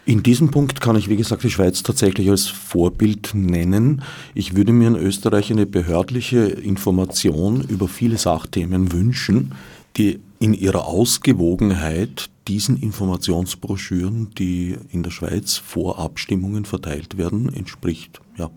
[0.05, 4.03] In diesem Punkt kann ich, wie gesagt, die Schweiz tatsächlich als Vorbild nennen.
[4.35, 9.53] Ich würde mir in Österreich eine behördliche Information über viele Sachthemen wünschen,
[9.97, 18.21] die in ihrer Ausgewogenheit diesen Informationsbroschüren, die in der Schweiz vor Abstimmungen verteilt werden, entspricht.
[18.37, 18.51] Ja,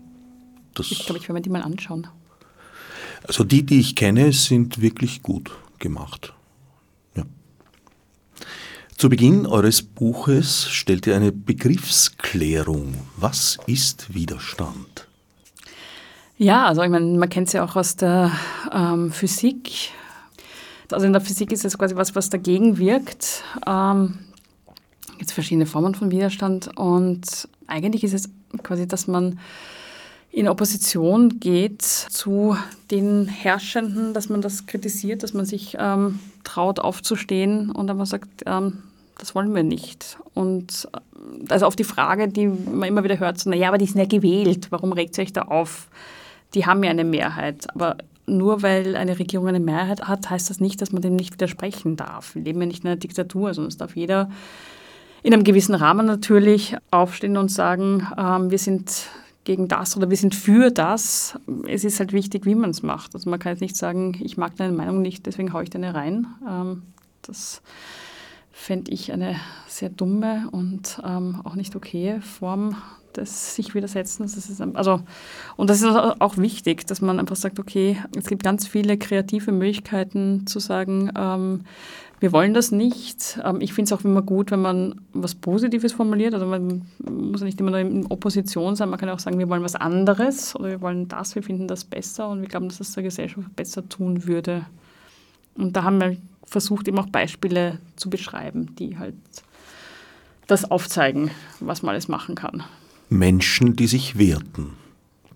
[0.74, 2.06] das ich glaube, ich werde mir die mal anschauen.
[3.26, 6.32] Also die, die ich kenne, sind wirklich gut gemacht.
[7.14, 7.24] Ja.
[8.96, 12.94] Zu Beginn eures Buches stellt ihr eine Begriffsklärung.
[13.16, 15.06] Was ist Widerstand?
[16.36, 18.32] Ja, also ich meine, man kennt es ja auch aus der
[18.72, 19.90] ähm, Physik.
[20.90, 23.44] Also in der Physik ist es quasi was, was dagegen wirkt.
[23.66, 24.18] Ähm,
[25.20, 28.30] gibt verschiedene Formen von Widerstand und eigentlich ist es
[28.62, 29.38] quasi, dass man
[30.32, 32.56] in Opposition geht zu
[32.90, 38.28] den Herrschenden, dass man das kritisiert, dass man sich ähm, traut aufzustehen und dann sagt,
[38.46, 38.82] ähm,
[39.18, 40.18] das wollen wir nicht.
[40.34, 43.86] Und äh, also auf die Frage, die man immer wieder hört, so, naja, aber die
[43.86, 45.88] sind ja gewählt, warum regt ihr euch da auf?
[46.54, 47.66] Die haben ja eine Mehrheit.
[47.74, 51.32] Aber nur weil eine Regierung eine Mehrheit hat, heißt das nicht, dass man dem nicht
[51.32, 52.36] widersprechen darf.
[52.36, 54.30] Wir leben ja nicht in einer Diktatur, sondern es darf jeder
[55.22, 59.08] in einem gewissen Rahmen natürlich aufstehen und sagen, ähm, wir sind
[59.44, 61.38] gegen das oder wir sind für das.
[61.66, 63.14] Es ist halt wichtig, wie man es macht.
[63.14, 65.94] Also man kann jetzt nicht sagen, ich mag deine Meinung nicht, deswegen haue ich deine
[65.94, 66.26] rein.
[66.48, 66.82] Ähm,
[67.22, 67.62] das
[68.52, 72.76] fände ich eine sehr dumme und ähm, auch nicht okaye Form
[73.16, 74.22] des sich widersetzen.
[74.22, 75.00] Das ist, also,
[75.56, 79.52] und das ist auch wichtig, dass man einfach sagt, okay, es gibt ganz viele kreative
[79.52, 81.64] Möglichkeiten zu sagen, ähm,
[82.20, 83.40] wir wollen das nicht.
[83.44, 86.34] Ähm, ich finde es auch immer gut, wenn man was Positives formuliert.
[86.34, 89.62] Also man muss nicht immer nur in Opposition sein, man kann auch sagen, wir wollen
[89.62, 92.92] was anderes oder wir wollen das, wir finden das besser und wir glauben, dass es
[92.92, 94.66] der Gesellschaft besser tun würde.
[95.54, 99.14] Und da haben wir versucht, eben auch Beispiele zu beschreiben, die halt
[100.46, 101.30] das aufzeigen,
[101.60, 102.62] was man alles machen kann.
[103.08, 104.72] Menschen, die sich wehrten.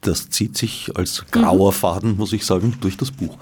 [0.00, 1.76] Das zieht sich als grauer mhm.
[1.76, 3.38] Faden, muss ich sagen, durch das Buch.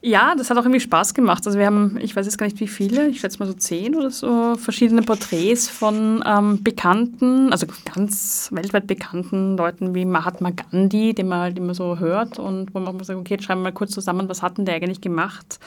[0.00, 1.44] Ja, das hat auch irgendwie Spaß gemacht.
[1.44, 3.96] Also wir haben, ich weiß jetzt gar nicht wie viele, ich schätze mal so zehn
[3.96, 11.14] oder so, verschiedene Porträts von ähm, bekannten, also ganz weltweit bekannten Leuten wie Mahatma Gandhi,
[11.14, 13.72] den man halt immer so hört und wo man sagt, okay, jetzt schreiben wir mal
[13.72, 15.58] kurz zusammen, was hat denn der eigentlich gemacht?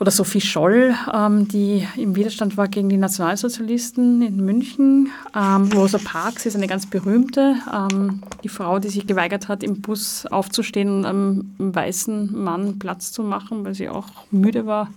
[0.00, 5.10] Oder Sophie Scholl, ähm, die im Widerstand war gegen die Nationalsozialisten in München.
[5.34, 9.80] Ähm, Rosa Parks ist eine ganz berühmte, ähm, die Frau, die sich geweigert hat, im
[9.80, 14.90] Bus aufzustehen und einem weißen Mann Platz zu machen, weil sie auch müde war,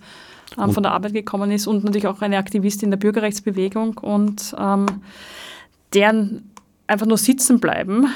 [0.58, 4.86] ähm, von der Arbeit gekommen ist und natürlich auch eine Aktivistin der Bürgerrechtsbewegung und ähm,
[5.94, 6.50] deren
[6.86, 8.08] einfach nur sitzen bleiben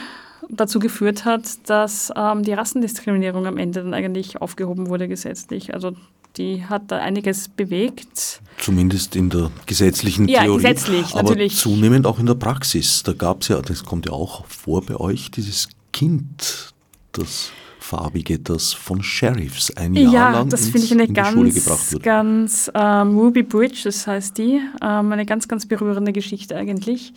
[0.49, 5.73] dazu geführt hat, dass ähm, die Rassendiskriminierung am Ende dann eigentlich aufgehoben wurde gesetzlich.
[5.73, 5.92] Also
[6.37, 8.40] die hat da einiges bewegt.
[8.59, 10.62] Zumindest in der gesetzlichen ja, Theorie.
[10.62, 11.57] gesetzlich, aber natürlich.
[11.57, 13.03] zunehmend auch in der Praxis.
[13.03, 16.73] Da gab es ja, das kommt ja auch vor bei euch, dieses Kind,
[17.12, 17.51] das
[17.83, 23.18] farbige, das von Sheriffs ein Jahr ja, lang das finde ich eine ganz, ganz ähm,
[23.18, 27.12] Ruby Bridge, das heißt die, ähm, eine ganz, ganz berührende Geschichte eigentlich.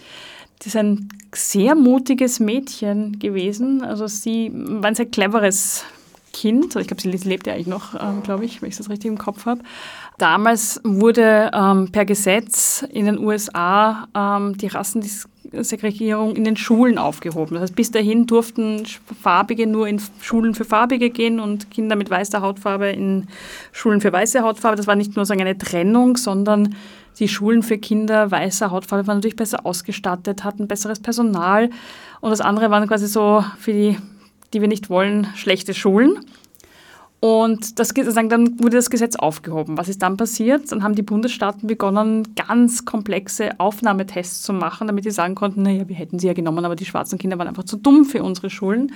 [0.58, 3.84] Das ist ein sehr mutiges Mädchen gewesen.
[3.84, 5.84] Also sie war ein sehr cleveres
[6.36, 9.10] Kind, ich glaube, sie lebt ja eigentlich noch, ähm, glaube ich, wenn ich das richtig
[9.10, 9.62] im Kopf habe.
[10.18, 17.54] Damals wurde ähm, per Gesetz in den USA ähm, die Rassensegregierung in den Schulen aufgehoben.
[17.54, 18.84] Das heißt, bis dahin durften
[19.22, 23.28] Farbige nur in Schulen für Farbige gehen und Kinder mit weißer Hautfarbe in
[23.72, 24.76] Schulen für weiße Hautfarbe.
[24.76, 26.76] Das war nicht nur sagen eine Trennung, sondern
[27.20, 31.70] die Schulen für Kinder weißer Hautfarbe waren natürlich besser ausgestattet, hatten besseres Personal.
[32.20, 33.98] Und das andere waren quasi so für die
[34.56, 36.26] die wir nicht wollen, schlechte Schulen.
[37.20, 39.78] Und das, dann wurde das Gesetz aufgehoben.
[39.78, 40.72] Was ist dann passiert?
[40.72, 45.88] Dann haben die Bundesstaaten begonnen, ganz komplexe Aufnahmetests zu machen, damit sie sagen konnten, naja,
[45.90, 48.50] wir hätten sie ja genommen, aber die schwarzen Kinder waren einfach zu dumm für unsere
[48.50, 48.94] Schulen.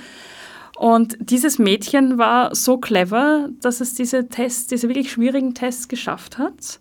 [0.78, 6.38] Und dieses Mädchen war so clever, dass es diese Tests, diese wirklich schwierigen Tests geschafft
[6.38, 6.80] hat.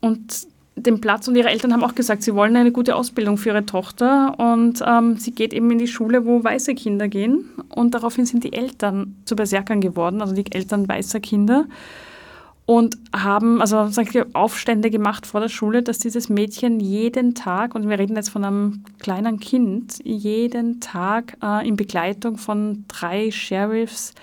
[0.00, 3.50] Und den Platz und ihre Eltern haben auch gesagt, sie wollen eine gute Ausbildung für
[3.50, 7.94] ihre Tochter und ähm, sie geht eben in die Schule, wo weiße Kinder gehen und
[7.94, 11.66] daraufhin sind die Eltern zu Berserkern geworden, also die Eltern weißer Kinder
[12.66, 13.88] und haben also
[14.32, 18.44] Aufstände gemacht vor der Schule, dass dieses Mädchen jeden Tag, und wir reden jetzt von
[18.44, 24.14] einem kleinen Kind, jeden Tag äh, in Begleitung von drei Sheriffs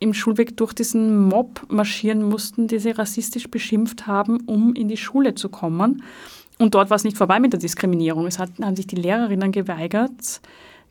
[0.00, 4.96] im Schulweg durch diesen Mob marschieren mussten, die sie rassistisch beschimpft haben, um in die
[4.96, 6.02] Schule zu kommen.
[6.58, 8.26] Und dort war es nicht vorbei mit der Diskriminierung.
[8.26, 10.40] Es hat, haben sich die Lehrerinnen geweigert,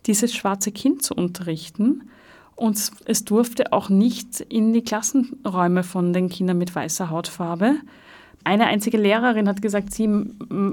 [0.06, 2.10] dieses schwarze Kind zu unterrichten.
[2.56, 7.76] Und es durfte auch nicht in die Klassenräume von den Kindern mit weißer Hautfarbe.
[8.44, 10.10] Eine einzige Lehrerin hat gesagt, sie,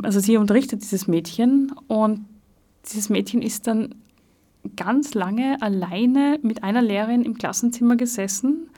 [0.02, 2.26] also sie unterrichtet dieses Mädchen und
[2.88, 3.94] dieses Mädchen ist dann
[4.74, 8.68] ganz lange alleine mit einer Lehrerin im Klassenzimmer gesessen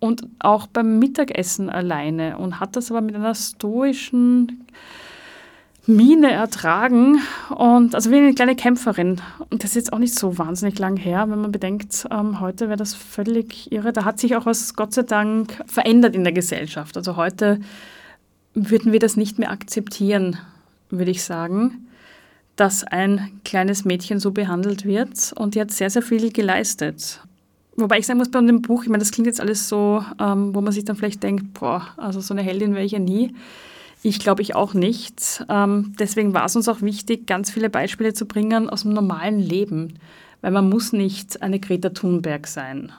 [0.00, 4.66] und auch beim Mittagessen alleine und hat das aber mit einer stoischen
[5.86, 7.20] Miene ertragen
[7.50, 9.20] und also wie eine kleine Kämpferin.
[9.50, 12.68] Und das ist jetzt auch nicht so wahnsinnig lang her, wenn man bedenkt, ähm, heute
[12.68, 13.92] wäre das völlig irre.
[13.92, 16.96] Da hat sich auch was Gott sei Dank verändert in der Gesellschaft.
[16.96, 17.60] Also heute
[18.54, 20.38] würden wir das nicht mehr akzeptieren,
[20.90, 21.84] würde ich sagen
[22.56, 25.32] dass ein kleines Mädchen so behandelt wird.
[25.36, 27.20] Und die hat sehr, sehr viel geleistet.
[27.76, 30.54] Wobei ich sagen muss, bei dem Buch, ich meine, das klingt jetzt alles so, ähm,
[30.54, 33.34] wo man sich dann vielleicht denkt, boah, also so eine Heldin wäre ich ja nie.
[34.02, 35.44] Ich glaube ich auch nicht.
[35.48, 39.40] Ähm, deswegen war es uns auch wichtig, ganz viele Beispiele zu bringen aus dem normalen
[39.40, 39.94] Leben.
[40.40, 42.92] Weil man muss nicht eine Greta Thunberg sein.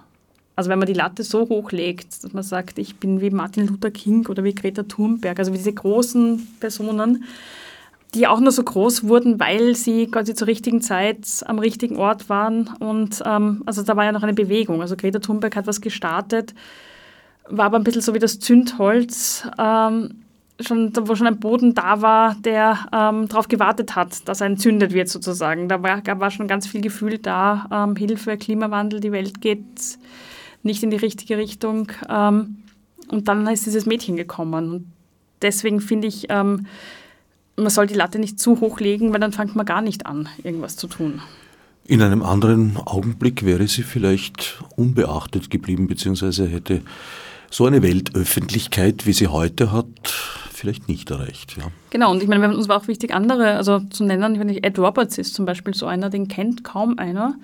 [0.56, 3.91] Also wenn man die Latte so hochlegt, dass man sagt, ich bin wie Martin Luther
[3.91, 7.24] King oder wie Greta Thunberg, also wie diese großen Personen,
[8.15, 12.30] die auch nur so groß wurden, weil sie quasi zur richtigen Zeit am richtigen Ort
[12.30, 12.69] waren.
[12.80, 14.82] Und ähm, also da war ja noch eine Bewegung.
[14.82, 16.56] Also Greta Thunberg hat was gestartet,
[17.49, 20.21] war aber ein bisschen so wie das Zündholz, ähm,
[20.62, 24.93] schon, wo schon ein Boden da war, der ähm, darauf gewartet hat, dass er entzündet
[24.93, 25.67] wird sozusagen.
[25.67, 29.65] Da war, war schon ganz viel Gefühl da, ähm, Hilfe, Klimawandel, die Welt geht
[30.63, 31.91] nicht in die richtige Richtung.
[32.10, 32.63] Ähm,
[33.10, 34.71] und dann ist dieses Mädchen gekommen.
[34.71, 34.91] Und
[35.41, 36.65] deswegen finde ich, ähm,
[37.56, 40.30] man soll die Latte nicht zu hoch legen, weil dann fängt man gar nicht an,
[40.44, 41.22] irgendwas zu tun.
[41.88, 46.82] In einem anderen Augenblick wäre sie vielleicht unbeachtet geblieben, beziehungsweise hätte
[47.52, 49.88] so eine Weltöffentlichkeit, wie sie heute hat,
[50.52, 51.58] vielleicht nicht erreicht.
[51.58, 51.65] Ja.
[51.91, 54.34] Genau, und ich meine, uns war auch wichtig, andere also zu nennen.
[54.34, 57.36] Ich meine, Ed Roberts ist zum Beispiel so einer, den kennt kaum einer.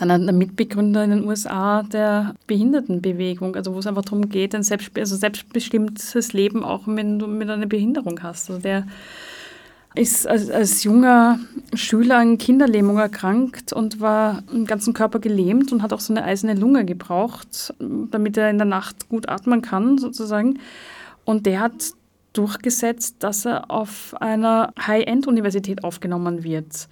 [0.00, 4.90] Der Mitbegründer in den USA der Behindertenbewegung, also wo es einfach darum geht, ein selbst,
[4.98, 8.50] also selbstbestimmtes Leben auch, wenn du mit einer Behinderung hast.
[8.50, 8.86] Also der
[9.94, 11.38] ist als, als junger
[11.74, 16.24] Schüler an Kinderlähmung erkrankt und war im ganzen Körper gelähmt und hat auch so eine
[16.24, 20.58] eiserne Lunge gebraucht, damit er in der Nacht gut atmen kann, sozusagen.
[21.24, 21.92] Und der hat
[22.32, 26.88] durchgesetzt, dass er auf einer High-End-Universität aufgenommen wird.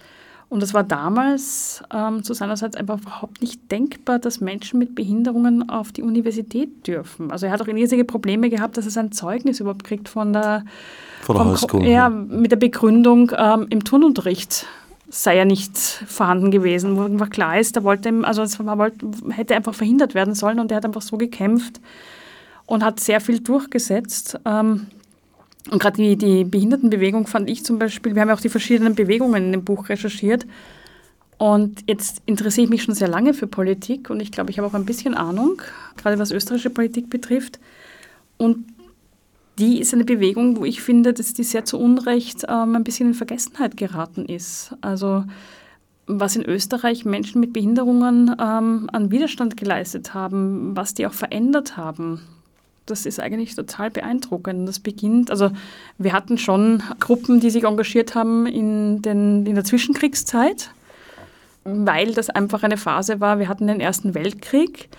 [0.51, 5.69] Und das war damals ähm, zu seinerseits einfach überhaupt nicht denkbar, dass Menschen mit Behinderungen
[5.69, 7.31] auf die Universität dürfen.
[7.31, 10.65] Also er hat auch riesige Probleme gehabt, dass er sein Zeugnis überhaupt kriegt von der,
[11.21, 11.85] von der Highschool.
[11.85, 14.65] Ja, mit der Begründung, ähm, im Turnunterricht
[15.07, 18.91] sei er nicht vorhanden gewesen, wo einfach klar ist, er wollte, also es war,
[19.29, 21.79] hätte einfach verhindert werden sollen und er hat einfach so gekämpft
[22.65, 24.37] und hat sehr viel durchgesetzt.
[24.43, 24.87] Ähm,
[25.69, 28.95] und gerade die, die Behindertenbewegung fand ich zum Beispiel, wir haben ja auch die verschiedenen
[28.95, 30.47] Bewegungen in dem Buch recherchiert.
[31.37, 34.67] Und jetzt interessiere ich mich schon sehr lange für Politik und ich glaube, ich habe
[34.67, 35.61] auch ein bisschen Ahnung,
[35.97, 37.59] gerade was österreichische Politik betrifft.
[38.37, 38.65] Und
[39.59, 43.09] die ist eine Bewegung, wo ich finde, dass die sehr zu Unrecht ähm, ein bisschen
[43.09, 44.75] in Vergessenheit geraten ist.
[44.81, 45.23] Also
[46.07, 51.77] was in Österreich Menschen mit Behinderungen ähm, an Widerstand geleistet haben, was die auch verändert
[51.77, 52.21] haben
[52.91, 54.67] das ist eigentlich total beeindruckend.
[54.67, 55.49] Das beginnt, also
[55.97, 60.71] wir hatten schon Gruppen, die sich engagiert haben in, den, in der Zwischenkriegszeit,
[61.63, 63.39] weil das einfach eine Phase war.
[63.39, 64.89] Wir hatten den Ersten Weltkrieg,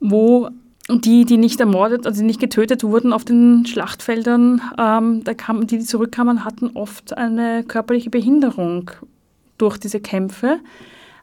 [0.00, 0.50] wo
[0.88, 5.78] die, die nicht ermordet, also nicht getötet wurden auf den Schlachtfeldern, ähm, da kamen, die,
[5.78, 8.90] die zurückkamen, hatten oft eine körperliche Behinderung
[9.58, 10.58] durch diese Kämpfe.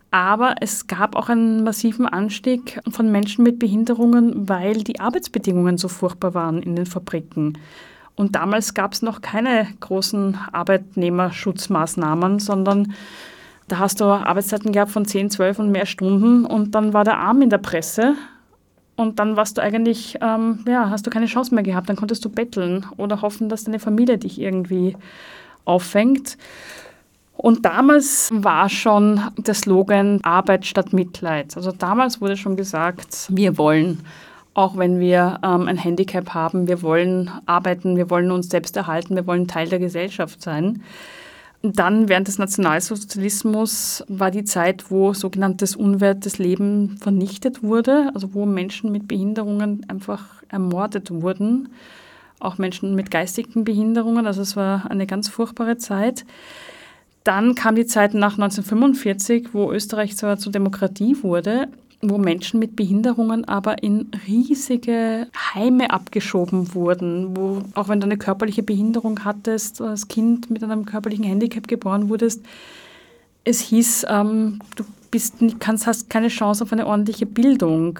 [0.09, 5.87] Aber es gab auch einen massiven Anstieg von Menschen mit Behinderungen, weil die Arbeitsbedingungen so
[5.87, 7.57] furchtbar waren in den Fabriken.
[8.15, 12.93] Und damals gab es noch keine großen Arbeitnehmerschutzmaßnahmen, sondern
[13.67, 17.17] da hast du Arbeitszeiten gehabt von 10, 12 und mehr Stunden und dann war der
[17.17, 18.15] Arm in der Presse
[18.97, 21.87] und dann warst du eigentlich, ähm, ja, hast du keine Chance mehr gehabt.
[21.87, 24.97] Dann konntest du betteln oder hoffen, dass deine Familie dich irgendwie
[25.65, 26.37] auffängt.
[27.47, 31.55] Und damals war schon der Slogan Arbeit statt Mitleid.
[31.55, 34.01] Also damals wurde schon gesagt, wir wollen,
[34.53, 39.15] auch wenn wir ähm, ein Handicap haben, wir wollen arbeiten, wir wollen uns selbst erhalten,
[39.15, 40.83] wir wollen Teil der Gesellschaft sein.
[41.61, 48.45] Dann während des Nationalsozialismus war die Zeit, wo sogenanntes unwertes Leben vernichtet wurde, also wo
[48.45, 51.69] Menschen mit Behinderungen einfach ermordet wurden,
[52.41, 54.27] auch Menschen mit geistigen Behinderungen.
[54.27, 56.25] Also es war eine ganz furchtbare Zeit.
[57.27, 61.67] Dann kam die Zeit nach 1945, wo Österreich zwar zur Demokratie wurde,
[62.01, 68.17] wo Menschen mit Behinderungen aber in riesige Heime abgeschoben wurden, wo auch wenn du eine
[68.17, 72.45] körperliche Behinderung hattest, als Kind mit einem körperlichen Handicap geboren wurdest,
[73.43, 77.99] es hieß, ähm, du bist, kannst, hast keine Chance auf eine ordentliche Bildung.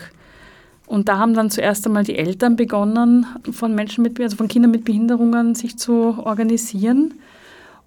[0.85, 4.71] Und da haben dann zuerst einmal die Eltern begonnen, von Menschen mit, also von Kindern
[4.71, 7.13] mit Behinderungen sich zu organisieren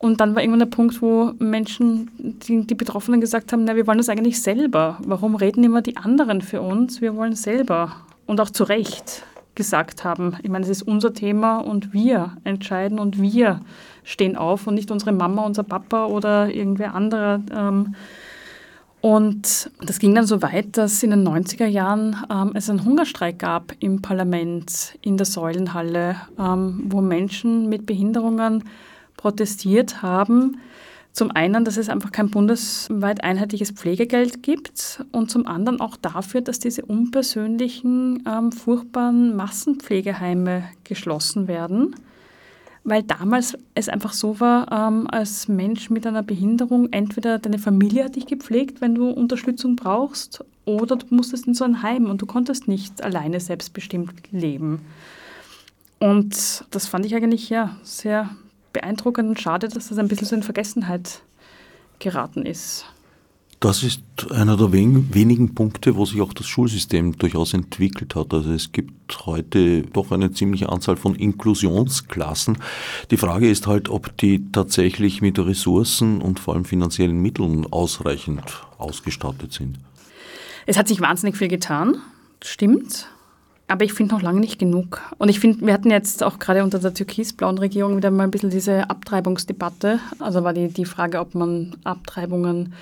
[0.00, 3.86] und dann war irgendwann der Punkt, wo Menschen, die, die Betroffenen gesagt haben, na, wir
[3.86, 4.96] wollen das eigentlich selber.
[5.04, 7.02] Warum reden immer die anderen für uns?
[7.02, 7.96] Wir wollen selber.
[8.24, 12.98] Und auch zu Recht gesagt haben, ich meine, es ist unser Thema und wir entscheiden
[12.98, 13.60] und wir
[14.02, 17.42] stehen auf und nicht unsere Mama, unser Papa oder irgendwer anderer.
[17.54, 17.94] Ähm.
[19.02, 23.38] Und das ging dann so weit, dass in den 90er Jahren ähm, es einen Hungerstreik
[23.38, 28.64] gab im Parlament, in der Säulenhalle, ähm, wo Menschen mit Behinderungen
[29.20, 30.60] protestiert haben.
[31.12, 36.40] Zum einen, dass es einfach kein bundesweit einheitliches Pflegegeld gibt und zum anderen auch dafür,
[36.40, 41.96] dass diese unpersönlichen, ähm, furchtbaren Massenpflegeheime geschlossen werden,
[42.84, 48.04] weil damals es einfach so war, ähm, als Mensch mit einer Behinderung, entweder deine Familie
[48.04, 52.22] hat dich gepflegt, wenn du Unterstützung brauchst, oder du musstest in so ein Heim und
[52.22, 54.80] du konntest nicht alleine selbstbestimmt leben.
[55.98, 58.30] Und das fand ich eigentlich ja sehr
[58.72, 61.22] beeindruckend und schade, dass das ein bisschen so in Vergessenheit
[61.98, 62.84] geraten ist.
[63.60, 68.32] Das ist einer der wenigen Punkte, wo sich auch das Schulsystem durchaus entwickelt hat.
[68.32, 72.56] Also es gibt heute doch eine ziemliche Anzahl von Inklusionsklassen.
[73.10, 78.64] Die Frage ist halt, ob die tatsächlich mit Ressourcen und vor allem finanziellen Mitteln ausreichend
[78.78, 79.78] ausgestattet sind.
[80.64, 81.98] Es hat sich wahnsinnig viel getan,
[82.42, 83.08] stimmt.
[83.70, 85.00] Aber ich finde noch lange nicht genug.
[85.18, 88.30] Und ich finde, wir hatten jetzt auch gerade unter der türkisblauen Regierung wieder mal ein
[88.32, 90.00] bisschen diese Abtreibungsdebatte.
[90.18, 92.74] Also war die, die Frage, ob man Abtreibungen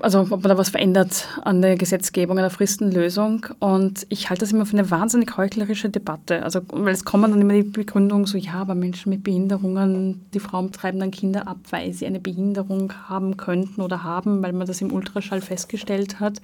[0.00, 3.46] also ob man da was verändert an der Gesetzgebung, an der Fristenlösung.
[3.58, 6.42] Und ich halte das immer für eine wahnsinnig heuchlerische Debatte.
[6.42, 10.40] Also, weil es kommen dann immer die Begründungen so, ja, aber Menschen mit Behinderungen, die
[10.40, 14.66] Frauen treiben dann Kinder ab, weil sie eine Behinderung haben könnten oder haben, weil man
[14.66, 16.42] das im Ultraschall festgestellt hat.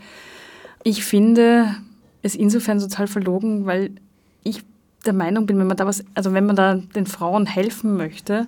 [0.82, 1.74] Ich finde
[2.22, 3.92] es insofern total verlogen, weil
[4.42, 4.62] ich
[5.06, 8.46] der Meinung bin, wenn man da was, also wenn man da den Frauen helfen möchte,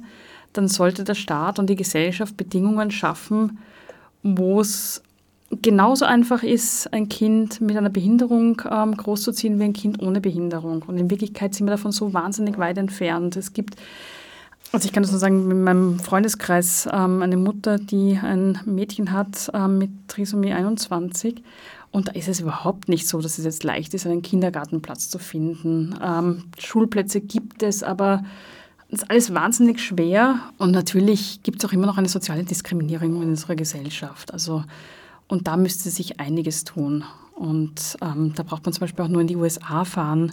[0.52, 3.58] dann sollte der Staat und die Gesellschaft Bedingungen schaffen,
[4.22, 5.02] wo es
[5.60, 10.82] genauso einfach ist, ein Kind mit einer Behinderung ähm, großzuziehen wie ein Kind ohne Behinderung.
[10.86, 13.36] Und in Wirklichkeit sind wir davon so wahnsinnig weit entfernt.
[13.36, 13.76] Es gibt,
[14.72, 19.12] also ich kann das nur sagen, in meinem Freundeskreis ähm, eine Mutter, die ein Mädchen
[19.12, 21.42] hat ähm, mit Trisomie 21.
[21.92, 25.18] Und da ist es überhaupt nicht so, dass es jetzt leicht ist, einen Kindergartenplatz zu
[25.18, 25.94] finden.
[26.02, 28.24] Ähm, Schulplätze gibt es, aber
[28.88, 33.28] ist alles wahnsinnig schwer und natürlich gibt es auch immer noch eine soziale Diskriminierung in
[33.30, 34.32] unserer Gesellschaft.
[34.32, 34.64] Also,
[35.28, 37.04] und da müsste sich einiges tun.
[37.34, 40.32] Und ähm, da braucht man zum Beispiel auch nur in die USA fahren,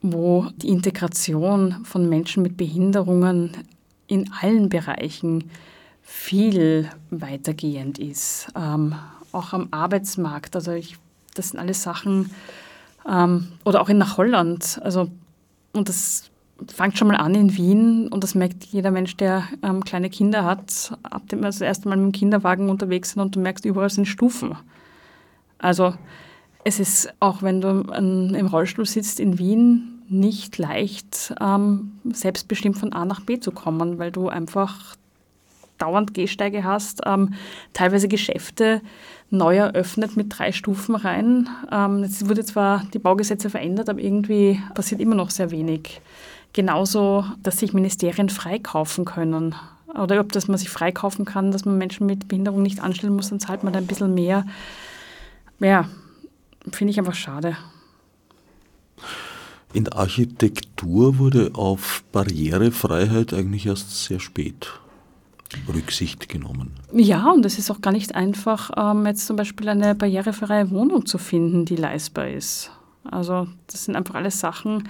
[0.00, 3.52] wo die Integration von Menschen mit Behinderungen
[4.06, 5.50] in allen Bereichen
[6.02, 8.48] viel weitergehend ist.
[8.54, 8.94] Ähm,
[9.34, 10.56] auch am Arbeitsmarkt.
[10.56, 10.96] Also ich,
[11.34, 12.30] das sind alles Sachen,
[13.08, 14.80] ähm, oder auch in nach Holland.
[14.82, 15.08] Also,
[15.72, 16.30] und das
[16.68, 20.44] fangt schon mal an in Wien und das merkt jeder Mensch, der ähm, kleine Kinder
[20.44, 23.64] hat, ab dem wir das erste Mal mit dem Kinderwagen unterwegs sind und du merkst,
[23.64, 24.56] überall sind Stufen.
[25.58, 25.94] Also
[26.64, 32.78] es ist, auch wenn du ähm, im Rollstuhl sitzt in Wien, nicht leicht, ähm, selbstbestimmt
[32.78, 34.96] von A nach B zu kommen, weil du einfach
[35.84, 37.34] dauernd Gehsteige hast, ähm,
[37.72, 38.80] teilweise Geschäfte
[39.30, 41.48] neu eröffnet mit drei Stufen rein.
[41.70, 46.00] Ähm, jetzt wurde zwar die Baugesetze verändert, aber irgendwie passiert immer noch sehr wenig.
[46.52, 49.54] Genauso, dass sich Ministerien freikaufen können.
[49.88, 53.28] Oder ob das man sich freikaufen kann, dass man Menschen mit Behinderung nicht anstellen muss,
[53.28, 54.46] dann zahlt man da ein bisschen mehr.
[55.60, 55.88] Ja,
[56.72, 57.56] finde ich einfach schade.
[59.72, 64.70] In der Architektur wurde auf Barrierefreiheit eigentlich erst sehr spät
[65.72, 66.72] Rücksicht genommen.
[66.92, 71.06] Ja, und es ist auch gar nicht einfach, ähm, jetzt zum Beispiel eine barrierefreie Wohnung
[71.06, 72.70] zu finden, die leistbar ist.
[73.04, 74.88] Also das sind einfach alles Sachen,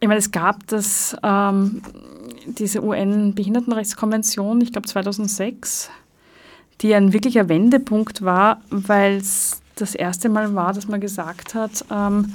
[0.00, 1.82] ich meine, es gab das, ähm,
[2.46, 5.90] diese UN-Behindertenrechtskonvention, ich glaube 2006,
[6.80, 11.84] die ein wirklicher Wendepunkt war, weil es das erste Mal war, dass man gesagt hat,
[11.90, 12.32] ähm,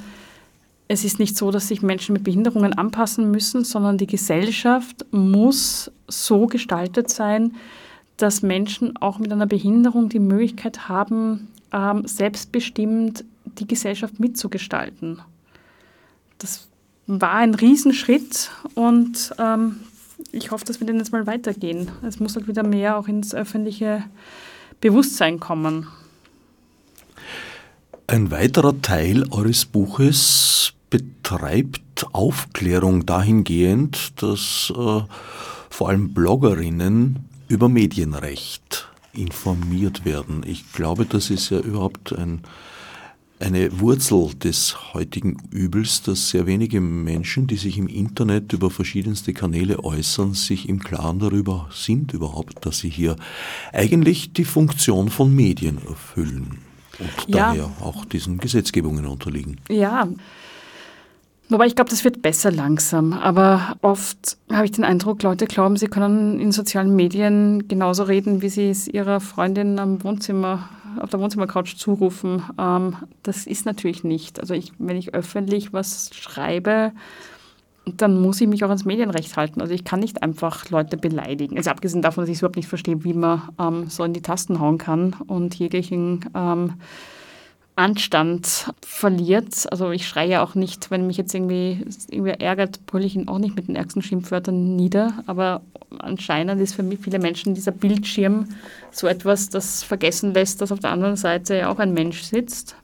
[0.88, 5.90] es ist nicht so, dass sich Menschen mit Behinderungen anpassen müssen, sondern die Gesellschaft muss
[6.08, 7.54] so gestaltet sein,
[8.16, 15.20] dass Menschen auch mit einer Behinderung die Möglichkeit haben, ähm, selbstbestimmt die Gesellschaft mitzugestalten.
[16.38, 16.68] Das
[17.06, 19.80] war ein Riesenschritt und ähm,
[20.32, 21.90] ich hoffe, dass wir den jetzt mal weitergehen.
[22.06, 24.04] Es muss halt wieder mehr auch ins öffentliche
[24.80, 25.88] Bewusstsein kommen.
[28.06, 35.00] Ein weiterer Teil eures Buches betreibt Aufklärung dahingehend, dass äh,
[35.70, 40.42] vor allem Bloggerinnen über Medienrecht informiert werden.
[40.46, 42.42] Ich glaube, das ist ja überhaupt ein
[43.40, 49.32] eine Wurzel des heutigen Übels, dass sehr wenige Menschen, die sich im Internet über verschiedenste
[49.32, 53.16] Kanäle äußern, sich im Klaren darüber sind überhaupt, dass sie hier
[53.72, 56.63] eigentlich die Funktion von Medien erfüllen
[56.98, 57.48] und ja.
[57.48, 59.60] daher auch diesen Gesetzgebungen unterliegen.
[59.68, 60.08] Ja.
[61.50, 63.12] Wobei ich glaube, das wird besser langsam.
[63.12, 68.40] Aber oft habe ich den Eindruck, Leute glauben, sie können in sozialen Medien genauso reden,
[68.40, 70.68] wie sie es ihrer Freundin am Wohnzimmer
[71.00, 72.42] auf der Wohnzimmercouch zurufen.
[72.58, 74.40] Ähm, das ist natürlich nicht.
[74.40, 76.92] Also ich, wenn ich öffentlich was schreibe,
[77.86, 79.60] dann muss ich mich auch ans Medienrecht halten.
[79.60, 81.56] Also ich kann nicht einfach Leute beleidigen.
[81.56, 84.60] Also abgesehen davon, dass ich überhaupt nicht verstehe, wie man ähm, so in die Tasten
[84.60, 86.74] hauen kann und jeglichen ähm,
[87.76, 89.70] Anstand verliert.
[89.70, 93.38] Also ich schreie auch nicht, wenn mich jetzt irgendwie irgendwer ärgert, brülle ich ihn auch
[93.38, 95.12] nicht mit den ärgsten Schimpfwörtern nieder.
[95.26, 95.60] Aber
[95.98, 98.48] anscheinend ist für viele Menschen dieser Bildschirm
[98.92, 102.76] so etwas, das vergessen lässt, dass auf der anderen Seite auch ein Mensch sitzt.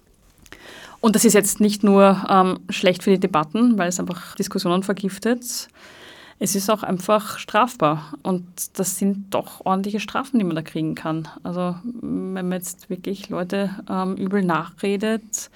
[1.01, 4.83] Und das ist jetzt nicht nur ähm, schlecht für die Debatten, weil es einfach Diskussionen
[4.83, 5.69] vergiftet,
[6.43, 8.15] es ist auch einfach strafbar.
[8.23, 8.47] Und
[8.79, 11.29] das sind doch ordentliche Strafen, die man da kriegen kann.
[11.43, 15.51] Also wenn man jetzt wirklich Leute ähm, übel nachredet,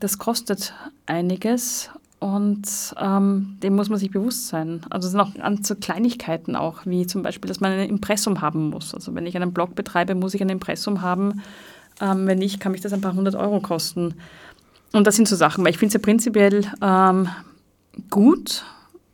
[0.00, 0.74] das kostet
[1.06, 1.88] einiges
[2.18, 2.66] und
[3.00, 4.80] ähm, dem muss man sich bewusst sein.
[4.90, 8.40] Also es sind auch an so Kleinigkeiten auch, wie zum Beispiel, dass man ein Impressum
[8.40, 8.92] haben muss.
[8.92, 11.42] Also wenn ich einen Blog betreibe, muss ich ein Impressum haben.
[12.00, 14.14] Ähm, wenn nicht, kann mich das ein paar hundert Euro kosten.
[14.92, 17.28] Und das sind so Sachen, weil ich finde es ja prinzipiell ähm,
[18.10, 18.64] gut,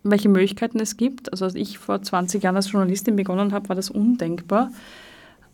[0.03, 1.31] welche Möglichkeiten es gibt.
[1.33, 4.71] Also als ich vor 20 Jahren als Journalistin begonnen habe, war das undenkbar.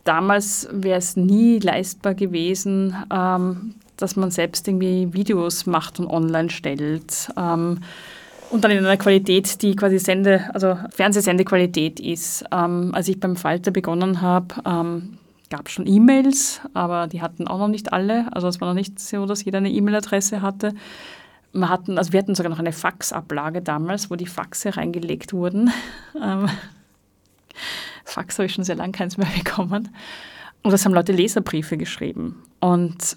[0.05, 6.51] Damals wäre es nie leistbar gewesen, ähm, dass man selbst irgendwie Videos macht und online
[6.51, 7.29] stellt.
[7.37, 7.81] Ähm,
[8.51, 12.45] und dann in einer Qualität, die quasi Sende, also Fernsehsendequalität ist.
[12.51, 15.19] Ähm, als ich beim Falter begonnen habe, ähm,
[15.51, 18.33] gab schon E-Mails, aber die hatten auch noch nicht alle.
[18.33, 20.75] Also es war noch nicht so, dass jeder eine E-Mail-Adresse hatte.
[21.53, 25.71] Wir hatten, also wir hatten sogar noch eine Faxablage damals, wo die Faxe reingelegt wurden.
[26.21, 26.49] Ähm,
[28.05, 29.91] Fax habe ich schon sehr lange keins mehr bekommen.
[30.63, 32.43] Und das haben Leute Leserbriefe geschrieben.
[32.61, 33.17] Und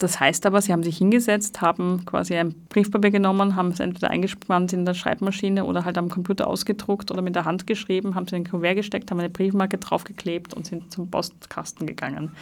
[0.00, 4.10] das heißt aber, sie haben sich hingesetzt, haben quasi ein Briefpapier genommen, haben es entweder
[4.10, 8.24] eingespannt in der Schreibmaschine oder halt am Computer ausgedruckt oder mit der Hand geschrieben, haben
[8.24, 12.32] es in den Kuvert gesteckt, haben eine Briefmarke draufgeklebt und sind zum Postkasten gegangen.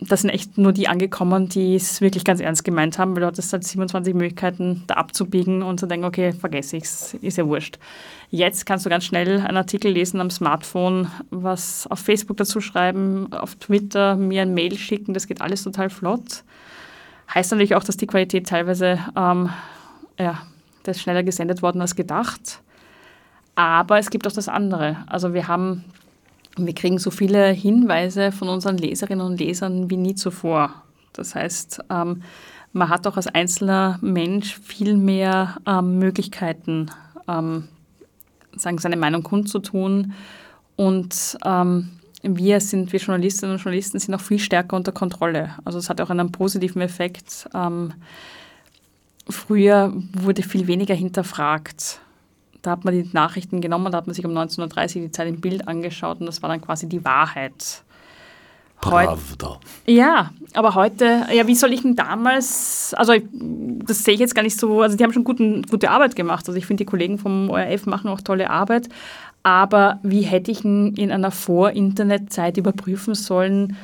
[0.00, 3.26] Das sind echt nur die angekommen, die es wirklich ganz ernst gemeint haben, weil du
[3.26, 7.46] hattest halt 27 Möglichkeiten, da abzubiegen und zu denken, okay, vergesse ich es, ist ja
[7.46, 7.78] wurscht.
[8.30, 13.32] Jetzt kannst du ganz schnell einen Artikel lesen am Smartphone, was auf Facebook dazu schreiben,
[13.32, 16.44] auf Twitter mir ein Mail schicken, das geht alles total flott.
[17.34, 19.50] Heißt natürlich auch, dass die Qualität teilweise, ähm,
[20.18, 20.42] ja,
[20.82, 22.62] das ist schneller gesendet worden als gedacht.
[23.54, 24.98] Aber es gibt auch das andere.
[25.08, 25.84] Also wir haben,
[26.56, 30.82] wir kriegen so viele Hinweise von unseren Leserinnen und Lesern wie nie zuvor.
[31.12, 32.22] Das heißt, ähm,
[32.72, 36.90] man hat auch als einzelner Mensch viel mehr ähm, Möglichkeiten,
[37.26, 37.68] ähm,
[38.56, 40.12] sagen, seine Meinung kundzutun.
[40.76, 45.54] Und ähm, wir sind, wir Journalistinnen und Journalisten, sind auch viel stärker unter Kontrolle.
[45.64, 47.48] Also es hat auch einen positiven Effekt.
[47.54, 47.92] Ähm,
[49.28, 52.00] früher wurde viel weniger hinterfragt.
[52.62, 55.28] Da hat man die Nachrichten genommen, da hat man sich um 19.30 Uhr die Zeit
[55.28, 57.84] im Bild angeschaut und das war dann quasi die Wahrheit.
[58.80, 59.58] Pravda.
[59.86, 64.42] Ja, aber heute, ja, wie soll ich denn damals, also das sehe ich jetzt gar
[64.42, 66.46] nicht so, also die haben schon guten, gute Arbeit gemacht.
[66.46, 68.88] Also ich finde, die Kollegen vom ORF machen auch tolle Arbeit,
[69.48, 73.78] aber wie hätte ich in einer Vor-Internet-Zeit überprüfen sollen,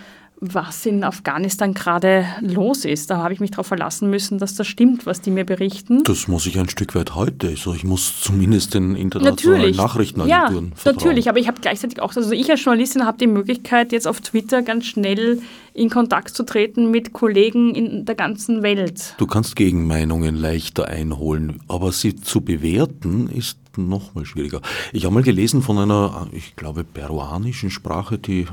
[0.53, 3.11] was in Afghanistan gerade los ist.
[3.11, 6.03] Da habe ich mich darauf verlassen müssen, dass das stimmt, was die mir berichten.
[6.05, 7.49] Das muss ich ein Stück weit heute.
[7.49, 9.77] Also ich muss zumindest den internationalen natürlich.
[9.77, 10.97] Nachrichtenagenturen ja, vertrauen.
[10.97, 14.21] Natürlich, aber ich habe gleichzeitig auch, also ich als Journalistin habe die Möglichkeit, jetzt auf
[14.21, 15.41] Twitter ganz schnell
[15.73, 19.15] in Kontakt zu treten mit Kollegen in der ganzen Welt.
[19.19, 24.61] Du kannst Gegenmeinungen leichter einholen, aber sie zu bewerten ist noch mal schwieriger.
[24.93, 28.47] Ich habe mal gelesen von einer, ich glaube, peruanischen Sprache, die äh,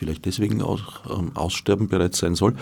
[0.00, 2.54] vielleicht deswegen auch ähm, aussterben bereits sein soll,